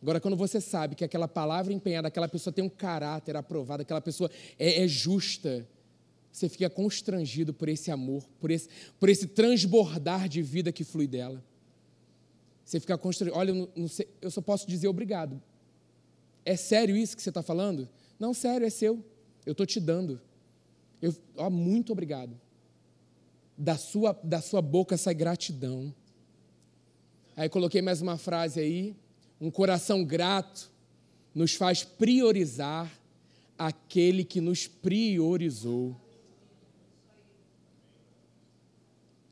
Agora, 0.00 0.20
quando 0.20 0.36
você 0.36 0.60
sabe 0.60 0.94
que 0.94 1.04
aquela 1.04 1.26
palavra 1.26 1.72
empenhada, 1.72 2.06
aquela 2.06 2.28
pessoa 2.28 2.54
tem 2.54 2.64
um 2.64 2.68
caráter 2.68 3.34
aprovado, 3.34 3.82
aquela 3.82 4.00
pessoa 4.00 4.30
é, 4.56 4.84
é 4.84 4.86
justa, 4.86 5.66
você 6.30 6.48
fica 6.48 6.70
constrangido 6.70 7.52
por 7.52 7.68
esse 7.68 7.90
amor, 7.90 8.22
por 8.38 8.52
esse, 8.52 8.68
por 9.00 9.08
esse 9.08 9.26
transbordar 9.26 10.28
de 10.28 10.42
vida 10.42 10.70
que 10.70 10.84
flui 10.84 11.08
dela. 11.08 11.42
Você 12.64 12.80
fica 12.80 12.96
constrangido. 12.96 13.38
Olha, 13.38 13.50
eu, 13.50 13.70
não 13.76 13.88
sei, 13.88 14.08
eu 14.20 14.30
só 14.30 14.40
posso 14.40 14.66
dizer 14.66 14.88
obrigado. 14.88 15.40
É 16.44 16.56
sério 16.56 16.96
isso 16.96 17.16
que 17.16 17.22
você 17.22 17.28
está 17.28 17.42
falando? 17.42 17.88
Não, 18.18 18.32
sério, 18.32 18.66
é 18.66 18.70
seu. 18.70 19.04
Eu 19.44 19.52
estou 19.52 19.66
te 19.66 19.78
dando. 19.78 20.20
Eu, 21.00 21.14
ó, 21.36 21.50
muito 21.50 21.92
obrigado. 21.92 22.38
Da 23.56 23.76
sua, 23.76 24.18
da 24.22 24.40
sua 24.40 24.62
boca 24.62 24.96
sai 24.96 25.14
gratidão. 25.14 25.94
Aí 27.36 27.48
coloquei 27.48 27.82
mais 27.82 28.00
uma 28.00 28.16
frase 28.16 28.60
aí. 28.60 28.96
Um 29.40 29.50
coração 29.50 30.04
grato 30.04 30.70
nos 31.34 31.54
faz 31.54 31.84
priorizar 31.84 32.90
aquele 33.58 34.24
que 34.24 34.40
nos 34.40 34.66
priorizou. 34.66 35.96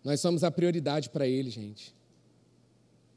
Nós 0.05 0.21
somos 0.21 0.43
a 0.43 0.51
prioridade 0.51 1.09
para 1.11 1.27
Ele, 1.27 1.49
gente. 1.49 1.95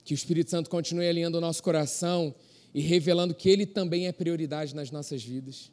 Que 0.06 0.14
o 0.14 0.16
Espírito 0.16 0.50
Santo 0.50 0.70
continue 0.70 1.06
alinhando 1.06 1.38
o 1.38 1.42
nosso 1.42 1.62
coração 1.62 2.34
e 2.74 2.80
revelando 2.80 3.36
que 3.36 3.50
Ele 3.50 3.66
também 3.66 4.08
é 4.08 4.14
prioridade 4.14 4.74
nas 4.74 4.90
nossas 4.92 5.22
vidas. 5.22 5.70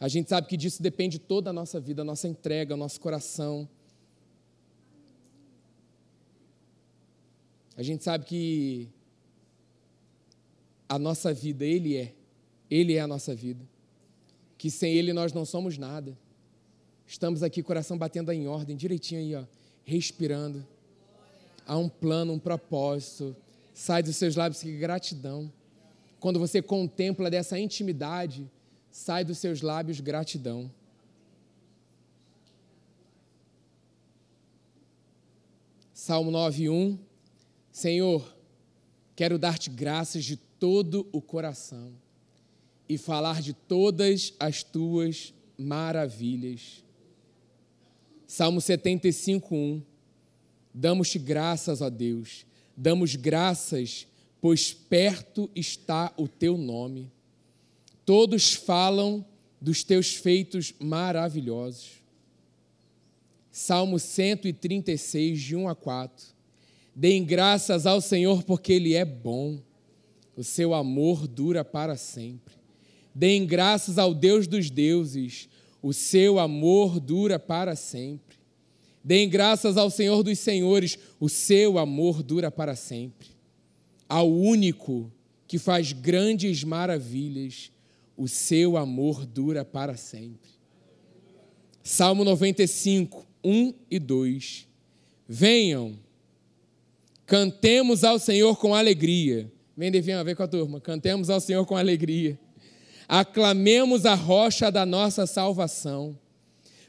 A 0.00 0.08
gente 0.08 0.28
sabe 0.28 0.48
que 0.48 0.56
disso 0.56 0.82
depende 0.82 1.20
toda 1.20 1.50
a 1.50 1.52
nossa 1.52 1.78
vida, 1.78 2.02
a 2.02 2.04
nossa 2.04 2.26
entrega, 2.26 2.74
o 2.74 2.76
nosso 2.76 3.00
coração. 3.00 3.68
A 7.76 7.82
gente 7.82 8.02
sabe 8.02 8.24
que 8.24 8.88
a 10.88 10.98
nossa 10.98 11.32
vida, 11.32 11.64
Ele 11.64 11.96
é. 11.96 12.14
Ele 12.68 12.94
é 12.94 13.00
a 13.00 13.06
nossa 13.06 13.34
vida. 13.34 13.64
Que 14.58 14.68
sem 14.70 14.92
Ele 14.94 15.12
nós 15.12 15.32
não 15.32 15.44
somos 15.44 15.78
nada. 15.78 16.18
Estamos 17.06 17.44
aqui, 17.44 17.62
coração 17.62 17.96
batendo 17.96 18.32
em 18.32 18.48
ordem, 18.48 18.76
direitinho 18.76 19.20
aí, 19.20 19.34
ó 19.36 19.44
respirando. 19.86 20.66
Há 21.66 21.76
um 21.76 21.88
plano, 21.88 22.32
um 22.32 22.38
propósito. 22.38 23.36
Sai 23.74 24.02
dos 24.02 24.16
seus 24.16 24.36
lábios 24.36 24.62
que 24.62 24.78
gratidão. 24.78 25.52
Quando 26.20 26.38
você 26.38 26.62
contempla 26.62 27.28
dessa 27.28 27.58
intimidade, 27.58 28.50
sai 28.90 29.24
dos 29.24 29.38
seus 29.38 29.60
lábios 29.60 30.00
gratidão. 30.00 30.70
Salmo 35.92 36.30
9:1 36.30 36.98
Senhor, 37.72 38.34
quero 39.14 39.38
dar-te 39.38 39.68
graças 39.68 40.24
de 40.24 40.36
todo 40.36 41.06
o 41.12 41.20
coração 41.20 41.92
e 42.88 42.96
falar 42.96 43.42
de 43.42 43.52
todas 43.52 44.32
as 44.40 44.62
tuas 44.62 45.34
maravilhas. 45.58 46.82
Salmo 48.26 48.60
75, 48.60 49.54
1. 49.54 49.82
Damos-te 50.78 51.18
graças, 51.18 51.80
ó 51.80 51.88
Deus, 51.88 52.44
damos 52.76 53.16
graças, 53.16 54.06
pois 54.42 54.74
perto 54.74 55.50
está 55.54 56.12
o 56.18 56.28
teu 56.28 56.58
nome. 56.58 57.10
Todos 58.04 58.52
falam 58.52 59.24
dos 59.58 59.82
teus 59.82 60.14
feitos 60.14 60.74
maravilhosos. 60.78 61.92
Salmo 63.50 63.98
136, 63.98 65.40
de 65.40 65.56
1 65.56 65.66
a 65.66 65.74
4. 65.74 66.26
Deem 66.94 67.24
graças 67.24 67.86
ao 67.86 68.02
Senhor, 68.02 68.42
porque 68.42 68.74
Ele 68.74 68.92
é 68.92 69.04
bom, 69.06 69.58
o 70.36 70.44
seu 70.44 70.74
amor 70.74 71.26
dura 71.26 71.64
para 71.64 71.96
sempre. 71.96 72.54
Deem 73.14 73.46
graças 73.46 73.96
ao 73.96 74.12
Deus 74.12 74.46
dos 74.46 74.68
deuses, 74.68 75.48
o 75.82 75.94
seu 75.94 76.38
amor 76.38 77.00
dura 77.00 77.38
para 77.38 77.74
sempre. 77.74 78.36
Deem 79.06 79.28
graças 79.28 79.76
ao 79.76 79.88
Senhor 79.88 80.24
dos 80.24 80.36
Senhores, 80.40 80.98
o 81.20 81.28
seu 81.28 81.78
amor 81.78 82.24
dura 82.24 82.50
para 82.50 82.74
sempre. 82.74 83.28
Ao 84.08 84.28
único 84.28 85.12
que 85.46 85.60
faz 85.60 85.92
grandes 85.92 86.64
maravilhas, 86.64 87.70
o 88.16 88.26
seu 88.26 88.76
amor 88.76 89.24
dura 89.24 89.64
para 89.64 89.96
sempre. 89.96 90.50
Salmo 91.84 92.24
95, 92.24 93.24
1 93.44 93.74
e 93.88 94.00
2. 94.00 94.66
Venham, 95.28 95.96
cantemos 97.24 98.02
ao 98.02 98.18
Senhor 98.18 98.56
com 98.56 98.74
alegria. 98.74 99.48
Vem, 99.76 99.92
Devian, 99.92 100.24
vem 100.24 100.34
com 100.34 100.42
a 100.42 100.48
turma. 100.48 100.80
Cantemos 100.80 101.30
ao 101.30 101.40
Senhor 101.40 101.64
com 101.64 101.76
alegria 101.76 102.36
aclamemos 103.08 104.04
a 104.04 104.14
rocha 104.14 104.70
da 104.70 104.84
nossa 104.84 105.26
salvação. 105.26 106.18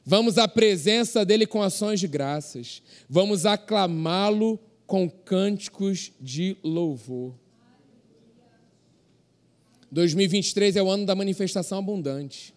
Vamos 0.10 0.38
à 0.38 0.48
presença 0.48 1.26
dele 1.26 1.46
com 1.46 1.62
ações 1.62 2.00
de 2.00 2.08
graças. 2.08 2.82
Vamos 3.10 3.46
aclamá-lo 3.46 4.58
com 4.86 5.10
cânticos 5.10 6.14
de 6.22 6.56
louvor. 6.64 7.36
2023 9.92 10.78
é 10.78 10.82
o 10.82 10.90
ano 10.90 11.06
da 11.06 11.14
manifestação 11.14 11.80
abundante. 11.80 12.56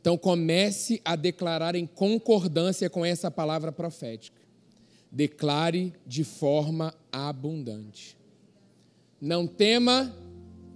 Então 0.00 0.18
comece 0.18 1.00
a 1.04 1.14
declarar 1.14 1.76
em 1.76 1.86
concordância 1.86 2.90
com 2.90 3.06
essa 3.06 3.30
palavra 3.30 3.70
profética. 3.70 4.40
Declare 5.08 5.92
de 6.04 6.24
forma 6.24 6.92
abundante. 7.12 8.16
Não 9.20 9.46
tema 9.46 10.12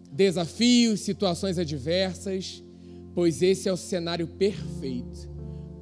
desafios, 0.08 1.00
situações 1.00 1.58
adversas, 1.58 2.62
pois 3.12 3.42
esse 3.42 3.68
é 3.68 3.72
o 3.72 3.76
cenário 3.76 4.28
perfeito 4.28 5.34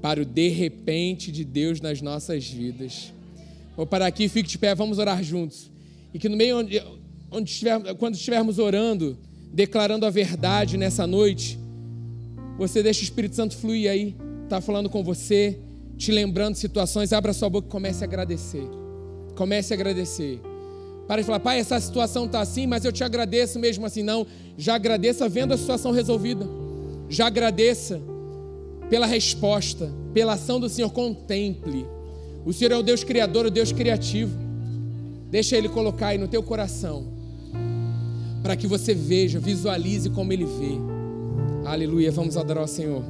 para 0.02 0.20
o 0.20 0.24
de 0.24 0.48
repente 0.48 1.30
de 1.30 1.44
Deus 1.44 1.80
nas 1.80 2.02
nossas 2.02 2.44
vidas. 2.44 3.12
Vou 3.76 3.86
parar 3.86 4.06
aqui, 4.06 4.28
fique 4.28 4.48
de 4.48 4.58
pé, 4.58 4.74
vamos 4.74 4.98
orar 4.98 5.22
juntos. 5.22 5.70
E 6.12 6.18
que 6.18 6.28
no 6.28 6.36
meio 6.36 6.58
onde, 6.58 6.82
onde 7.30 7.48
estiver, 7.48 7.94
quando 7.94 8.16
estivermos 8.16 8.58
orando, 8.58 9.16
declarando 9.52 10.04
a 10.04 10.10
verdade 10.10 10.76
nessa 10.76 11.06
noite, 11.06 11.58
você 12.58 12.82
deixa 12.82 13.00
o 13.00 13.04
Espírito 13.04 13.36
Santo 13.36 13.56
fluir 13.56 13.88
aí, 13.88 14.14
está 14.42 14.60
falando 14.60 14.90
com 14.90 15.04
você, 15.04 15.58
te 15.96 16.10
lembrando 16.10 16.56
situações, 16.56 17.12
abra 17.12 17.32
sua 17.32 17.48
boca 17.48 17.68
e 17.68 17.70
comece 17.70 18.02
a 18.02 18.06
agradecer. 18.06 18.68
Comece 19.36 19.72
a 19.72 19.76
agradecer. 19.76 20.40
Para 21.06 21.22
de 21.22 21.26
falar, 21.26 21.40
pai, 21.40 21.60
essa 21.60 21.78
situação 21.80 22.26
está 22.26 22.40
assim, 22.40 22.66
mas 22.66 22.84
eu 22.84 22.92
te 22.92 23.04
agradeço 23.04 23.58
mesmo 23.58 23.86
assim. 23.86 24.02
Não, 24.02 24.26
já 24.58 24.74
agradeça 24.74 25.28
vendo 25.28 25.54
a 25.54 25.56
situação 25.56 25.92
resolvida. 25.92 26.46
Já 27.08 27.28
agradeça 27.28 28.00
pela 28.92 29.06
resposta, 29.06 29.90
pela 30.12 30.34
ação 30.34 30.60
do 30.60 30.68
Senhor. 30.68 30.90
Contemple. 30.90 31.86
O 32.44 32.52
Senhor 32.52 32.72
é 32.72 32.76
o 32.76 32.82
Deus 32.82 33.02
criador, 33.02 33.46
o 33.46 33.50
Deus 33.50 33.72
criativo. 33.72 34.36
Deixa 35.30 35.56
Ele 35.56 35.66
colocar 35.66 36.08
aí 36.08 36.18
no 36.18 36.28
teu 36.28 36.42
coração. 36.42 37.06
Para 38.42 38.54
que 38.54 38.66
você 38.66 38.92
veja, 38.92 39.40
visualize 39.40 40.10
como 40.10 40.30
Ele 40.30 40.44
vê. 40.44 40.76
Aleluia. 41.64 42.12
Vamos 42.12 42.36
adorar 42.36 42.64
o 42.64 42.68
Senhor. 42.68 43.02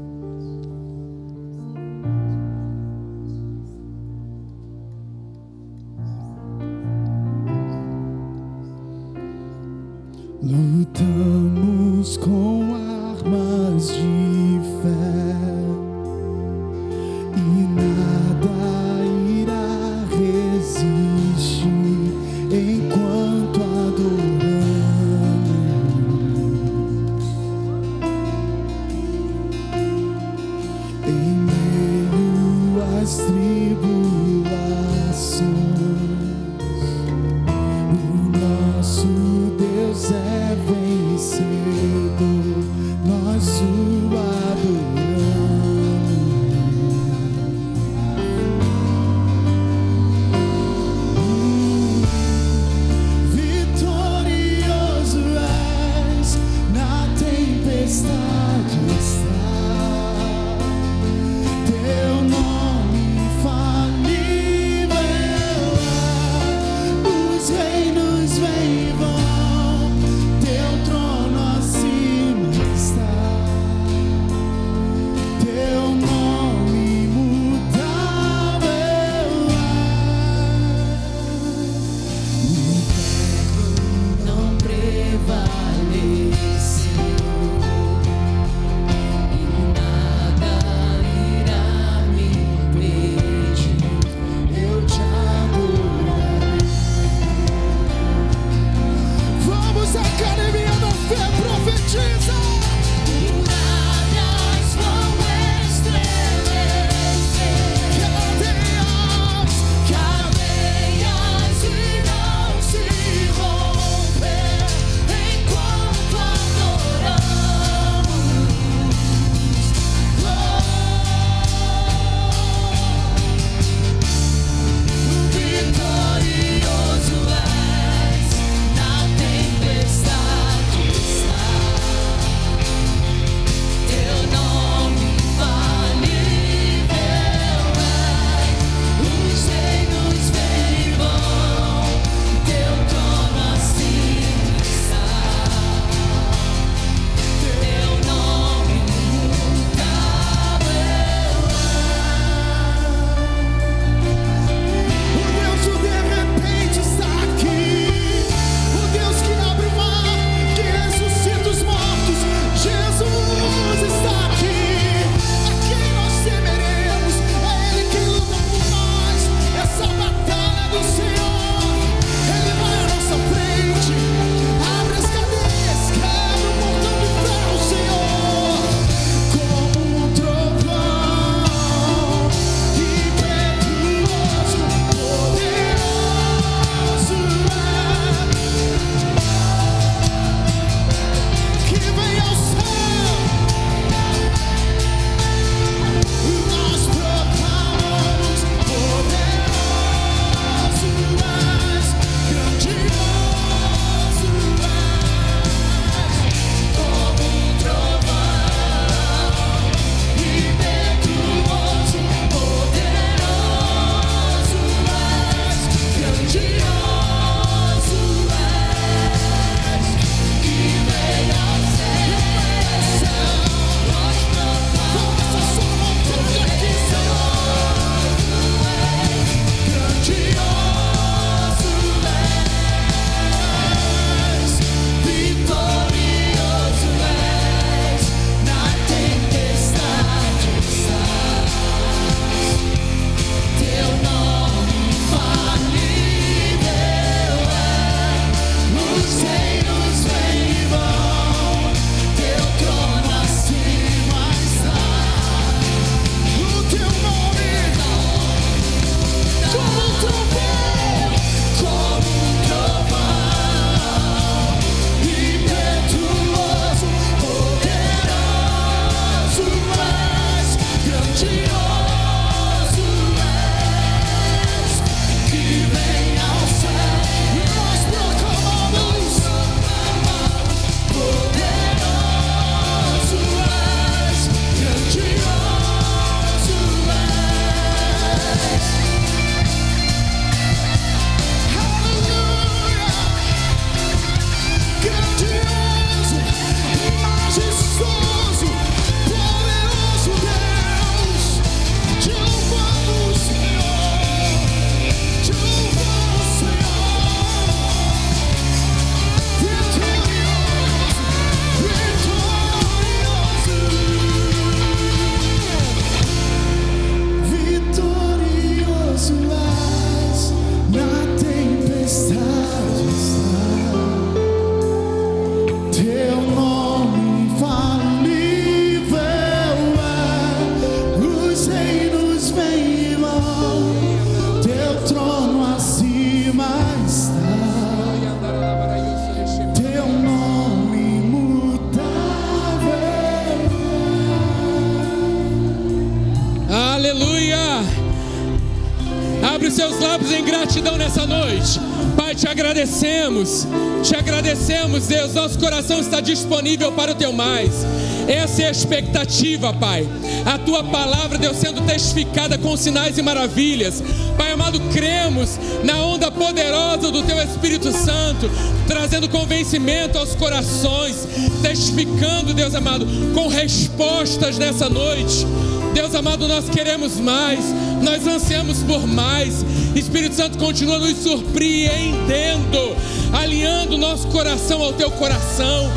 Deus. 354.93 355.15
Nosso 355.15 355.38
coração 355.38 355.81
está 355.81 356.01
disponível 356.01 356.71
para 356.73 356.93
o 356.93 356.95
teu 356.95 357.13
mais. 357.13 357.65
Essa 358.07 358.43
é 358.43 358.49
a 358.49 358.51
expectativa, 358.51 359.53
Pai. 359.55 359.88
A 360.27 360.37
tua 360.37 360.63
palavra, 360.63 361.17
Deus, 361.17 361.38
sendo 361.38 361.63
testificada 361.63 362.37
com 362.37 362.55
sinais 362.57 362.99
e 362.99 363.03
maravilhas. 363.03 363.83
Pai 364.19 364.33
amado, 364.33 364.61
cremos 364.73 365.38
na 365.65 365.83
onda 365.83 366.11
poderosa 366.11 366.90
do 366.90 367.03
teu 367.05 367.17
Espírito 367.23 367.73
Santo, 367.73 368.31
trazendo 368.67 369.09
convencimento 369.09 369.97
aos 369.97 370.15
corações, 370.15 371.09
testificando, 371.40 372.35
Deus 372.35 372.55
amado, 372.55 372.87
com 373.15 373.29
respostas 373.29 374.37
nessa 374.37 374.69
noite. 374.69 375.27
Deus 375.73 375.94
amado, 375.94 376.29
nós 376.29 376.48
queremos 376.50 377.00
mais, 377.00 377.40
nós 377.83 378.06
ansiamos 378.06 378.62
por 378.62 378.87
mais. 378.87 379.44
Espírito 379.75 380.14
Santo 380.14 380.37
continua 380.37 380.79
nos 380.79 380.98
surpreendendo, 380.98 382.77
alinhando 383.12 383.79
nosso 383.79 384.06
coração 384.08 384.62
ao 384.62 384.73
teu 384.75 384.90
coração, 384.90 385.70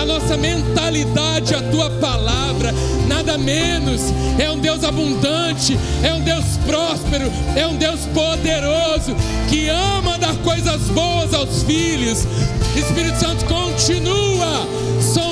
a 0.00 0.06
nossa 0.06 0.38
mentalidade 0.38 1.54
à 1.54 1.60
tua 1.62 1.90
palavra, 1.90 2.72
nada 3.06 3.36
menos. 3.36 4.00
É 4.38 4.50
um 4.50 4.58
Deus 4.58 4.82
abundante, 4.84 5.78
é 6.02 6.14
um 6.14 6.20
Deus 6.20 6.44
próspero, 6.66 7.30
é 7.54 7.66
um 7.66 7.76
Deus 7.76 8.00
poderoso 8.14 9.14
que 9.50 9.68
ama 9.68 10.18
dar 10.18 10.34
coisas 10.36 10.80
boas 10.88 11.34
aos 11.34 11.62
filhos. 11.62 12.26
Espírito 12.74 13.20
Santo 13.20 13.44
continua 13.44 14.66
sondando 15.12 15.31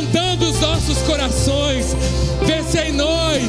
nossos 0.61 0.99
corações, 0.99 1.97
vê 2.47 2.63
se 2.63 2.79
em 2.79 2.93
nós 2.93 3.43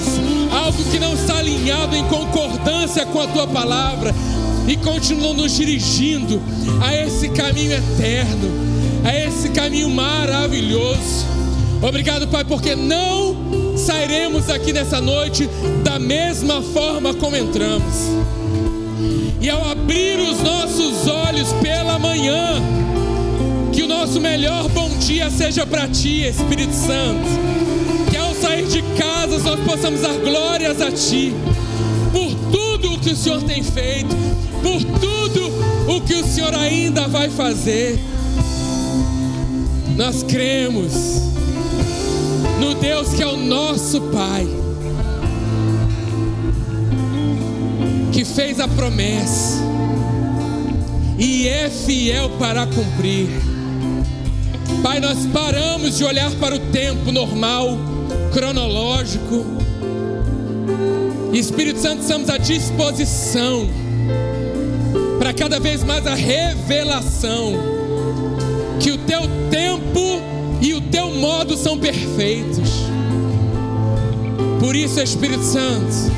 algo 0.51 0.83
que 0.85 0.99
não 0.99 1.13
está 1.13 1.37
alinhado 1.37 1.95
em 1.95 2.03
concordância 2.05 3.05
com 3.05 3.21
a 3.21 3.27
tua 3.27 3.47
palavra 3.47 4.13
e 4.67 4.75
continua 4.77 5.33
nos 5.33 5.51
dirigindo 5.55 6.41
a 6.81 6.95
esse 6.95 7.29
caminho 7.29 7.73
eterno, 7.73 8.49
a 9.03 9.15
esse 9.15 9.49
caminho 9.49 9.89
maravilhoso. 9.89 11.25
Obrigado, 11.81 12.27
Pai, 12.27 12.45
porque 12.45 12.75
não 12.75 13.35
sairemos 13.75 14.49
aqui 14.49 14.71
nessa 14.71 15.01
noite 15.01 15.49
da 15.83 15.97
mesma 15.97 16.61
forma 16.61 17.13
como 17.13 17.35
entramos. 17.35 17.95
E 19.41 19.49
ao 19.49 19.65
abrir 19.71 20.19
os 20.19 20.39
nossos 20.41 21.07
olhos 21.07 21.51
pela 21.53 21.97
manhã, 21.97 22.61
que 23.71 23.83
o 23.83 23.87
nosso 23.87 24.19
melhor 24.19 24.67
bom 24.69 24.89
dia 24.97 25.29
seja 25.29 25.65
para 25.65 25.87
Ti, 25.87 26.23
Espírito 26.23 26.73
Santo. 26.73 27.25
Que 28.09 28.17
ao 28.17 28.33
sair 28.35 28.65
de 28.67 28.81
casa 28.97 29.39
nós 29.39 29.59
possamos 29.61 30.01
dar 30.01 30.13
glórias 30.17 30.81
a 30.81 30.91
Ti, 30.91 31.33
por 32.11 32.33
tudo 32.51 32.93
o 32.93 32.99
que 32.99 33.11
o 33.11 33.15
Senhor 33.15 33.41
tem 33.43 33.63
feito, 33.63 34.15
por 34.61 34.83
tudo 34.99 35.51
o 35.87 36.01
que 36.01 36.15
o 36.15 36.23
Senhor 36.25 36.53
ainda 36.53 37.07
vai 37.07 37.29
fazer. 37.29 37.97
Nós 39.95 40.23
cremos 40.23 41.21
no 42.59 42.75
Deus 42.75 43.09
que 43.09 43.23
é 43.23 43.27
o 43.27 43.37
nosso 43.37 44.01
Pai, 44.01 44.47
que 48.11 48.25
fez 48.25 48.59
a 48.59 48.67
promessa 48.67 49.61
e 51.17 51.47
é 51.47 51.69
fiel 51.69 52.31
para 52.31 52.65
cumprir. 52.65 53.50
Pai, 54.81 54.99
nós 54.99 55.27
paramos 55.27 55.95
de 55.97 56.03
olhar 56.03 56.31
para 56.35 56.55
o 56.55 56.59
tempo 56.59 57.11
normal, 57.11 57.77
cronológico. 58.33 59.45
Espírito 61.31 61.79
Santo, 61.79 62.01
estamos 62.01 62.29
à 62.29 62.37
disposição 62.37 63.69
para 65.19 65.33
cada 65.33 65.59
vez 65.59 65.83
mais 65.83 66.07
a 66.07 66.15
revelação 66.15 67.53
que 68.79 68.91
o 68.91 68.97
teu 68.97 69.21
tempo 69.51 70.19
e 70.61 70.73
o 70.73 70.81
teu 70.81 71.11
modo 71.11 71.55
são 71.55 71.77
perfeitos. 71.77 72.71
Por 74.59 74.75
isso, 74.75 74.99
Espírito 74.99 75.43
Santo, 75.43 76.11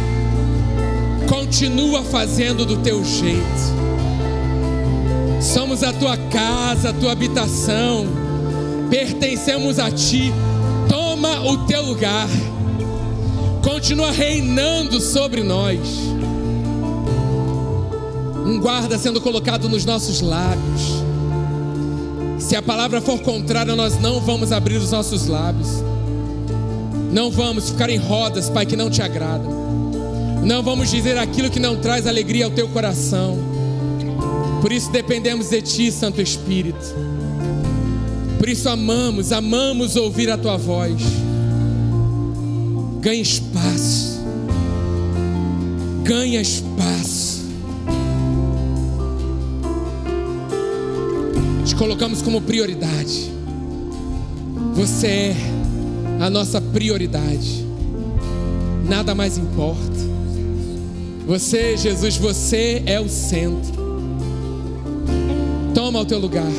continua 1.27 2.01
fazendo 2.01 2.65
do 2.65 2.77
teu 2.77 3.03
jeito. 3.03 3.73
Somos 5.41 5.83
a 5.83 5.91
tua 5.91 6.15
casa, 6.15 6.89
a 6.89 6.93
tua 6.93 7.11
habitação, 7.11 8.22
pertencemos 8.93 9.79
a 9.79 9.89
ti. 9.89 10.31
Toma 10.87 11.41
o 11.49 11.65
teu 11.65 11.81
lugar, 11.81 12.27
continua 13.63 14.11
reinando 14.11 15.01
sobre 15.01 15.41
nós. 15.41 15.79
Um 18.45 18.59
guarda 18.59 18.99
sendo 18.99 19.19
colocado 19.19 19.67
nos 19.67 19.83
nossos 19.83 20.21
lábios. 20.21 21.03
Se 22.37 22.55
a 22.55 22.61
palavra 22.61 23.01
for 23.01 23.19
contrária, 23.19 23.75
nós 23.75 23.99
não 23.99 24.19
vamos 24.21 24.51
abrir 24.51 24.75
os 24.75 24.91
nossos 24.91 25.27
lábios. 25.27 25.83
Não 27.11 27.31
vamos 27.31 27.71
ficar 27.71 27.89
em 27.89 27.97
rodas, 27.97 28.47
Pai, 28.47 28.63
que 28.63 28.75
não 28.75 28.91
te 28.91 29.01
agradam. 29.01 29.51
Não 30.43 30.61
vamos 30.61 30.91
dizer 30.91 31.17
aquilo 31.17 31.49
que 31.49 31.59
não 31.59 31.77
traz 31.77 32.05
alegria 32.05 32.45
ao 32.45 32.51
teu 32.51 32.67
coração. 32.67 33.39
Por 34.61 34.71
isso 34.71 34.91
dependemos 34.91 35.49
de 35.49 35.61
Ti, 35.63 35.91
Santo 35.91 36.21
Espírito. 36.21 37.12
Por 38.43 38.49
isso 38.49 38.67
amamos, 38.67 39.31
amamos 39.31 39.95
ouvir 39.95 40.29
a 40.29 40.37
Tua 40.37 40.57
voz. 40.57 41.01
Ganha 42.99 43.21
espaço. 43.21 44.19
Ganha 46.03 46.41
espaço. 46.41 47.41
Te 51.63 51.73
colocamos 51.73 52.21
como 52.21 52.41
prioridade. 52.41 53.31
Você 54.73 55.07
é 55.07 55.35
a 56.19 56.29
nossa 56.29 56.59
prioridade. 56.59 57.65
Nada 58.89 59.15
mais 59.15 59.37
importa. 59.37 59.79
Você, 61.25 61.77
Jesus, 61.77 62.17
você 62.17 62.83
é 62.85 62.99
o 62.99 63.07
centro. 63.07 63.71
Toma 65.73 66.01
o 66.01 66.05
teu 66.05 66.19
lugar. 66.19 66.51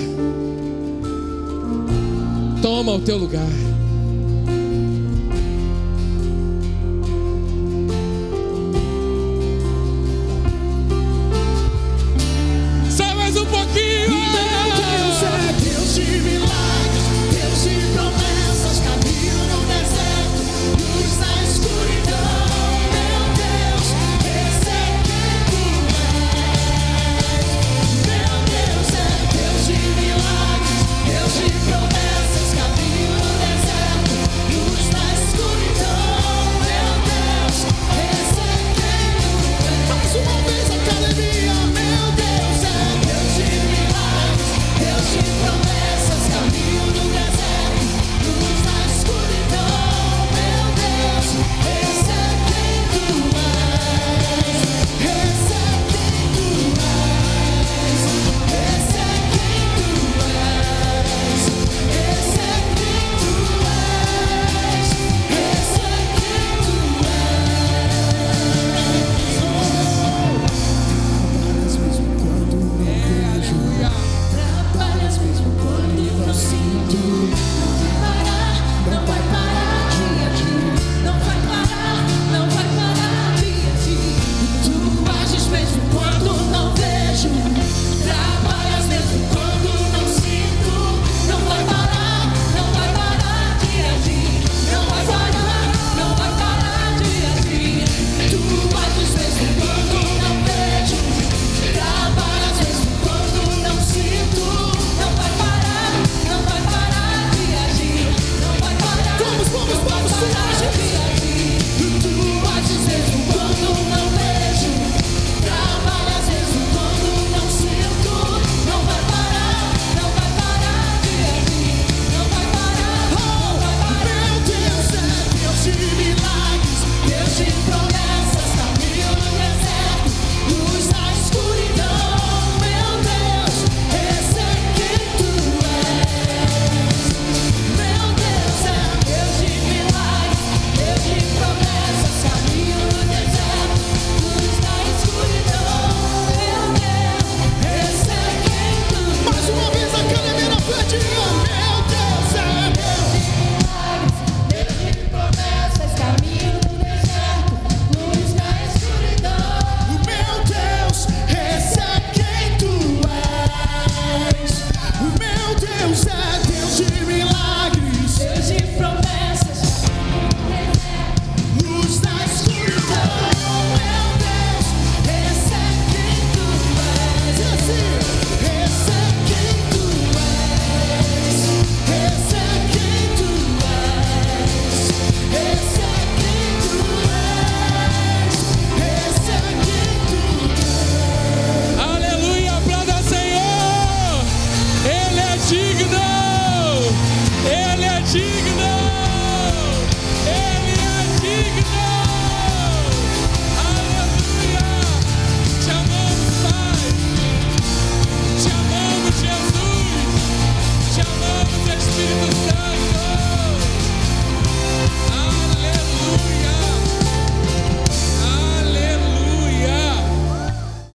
Toma 2.65 2.93
o 2.93 2.99
teu 2.99 3.19
lugar. 3.19 3.74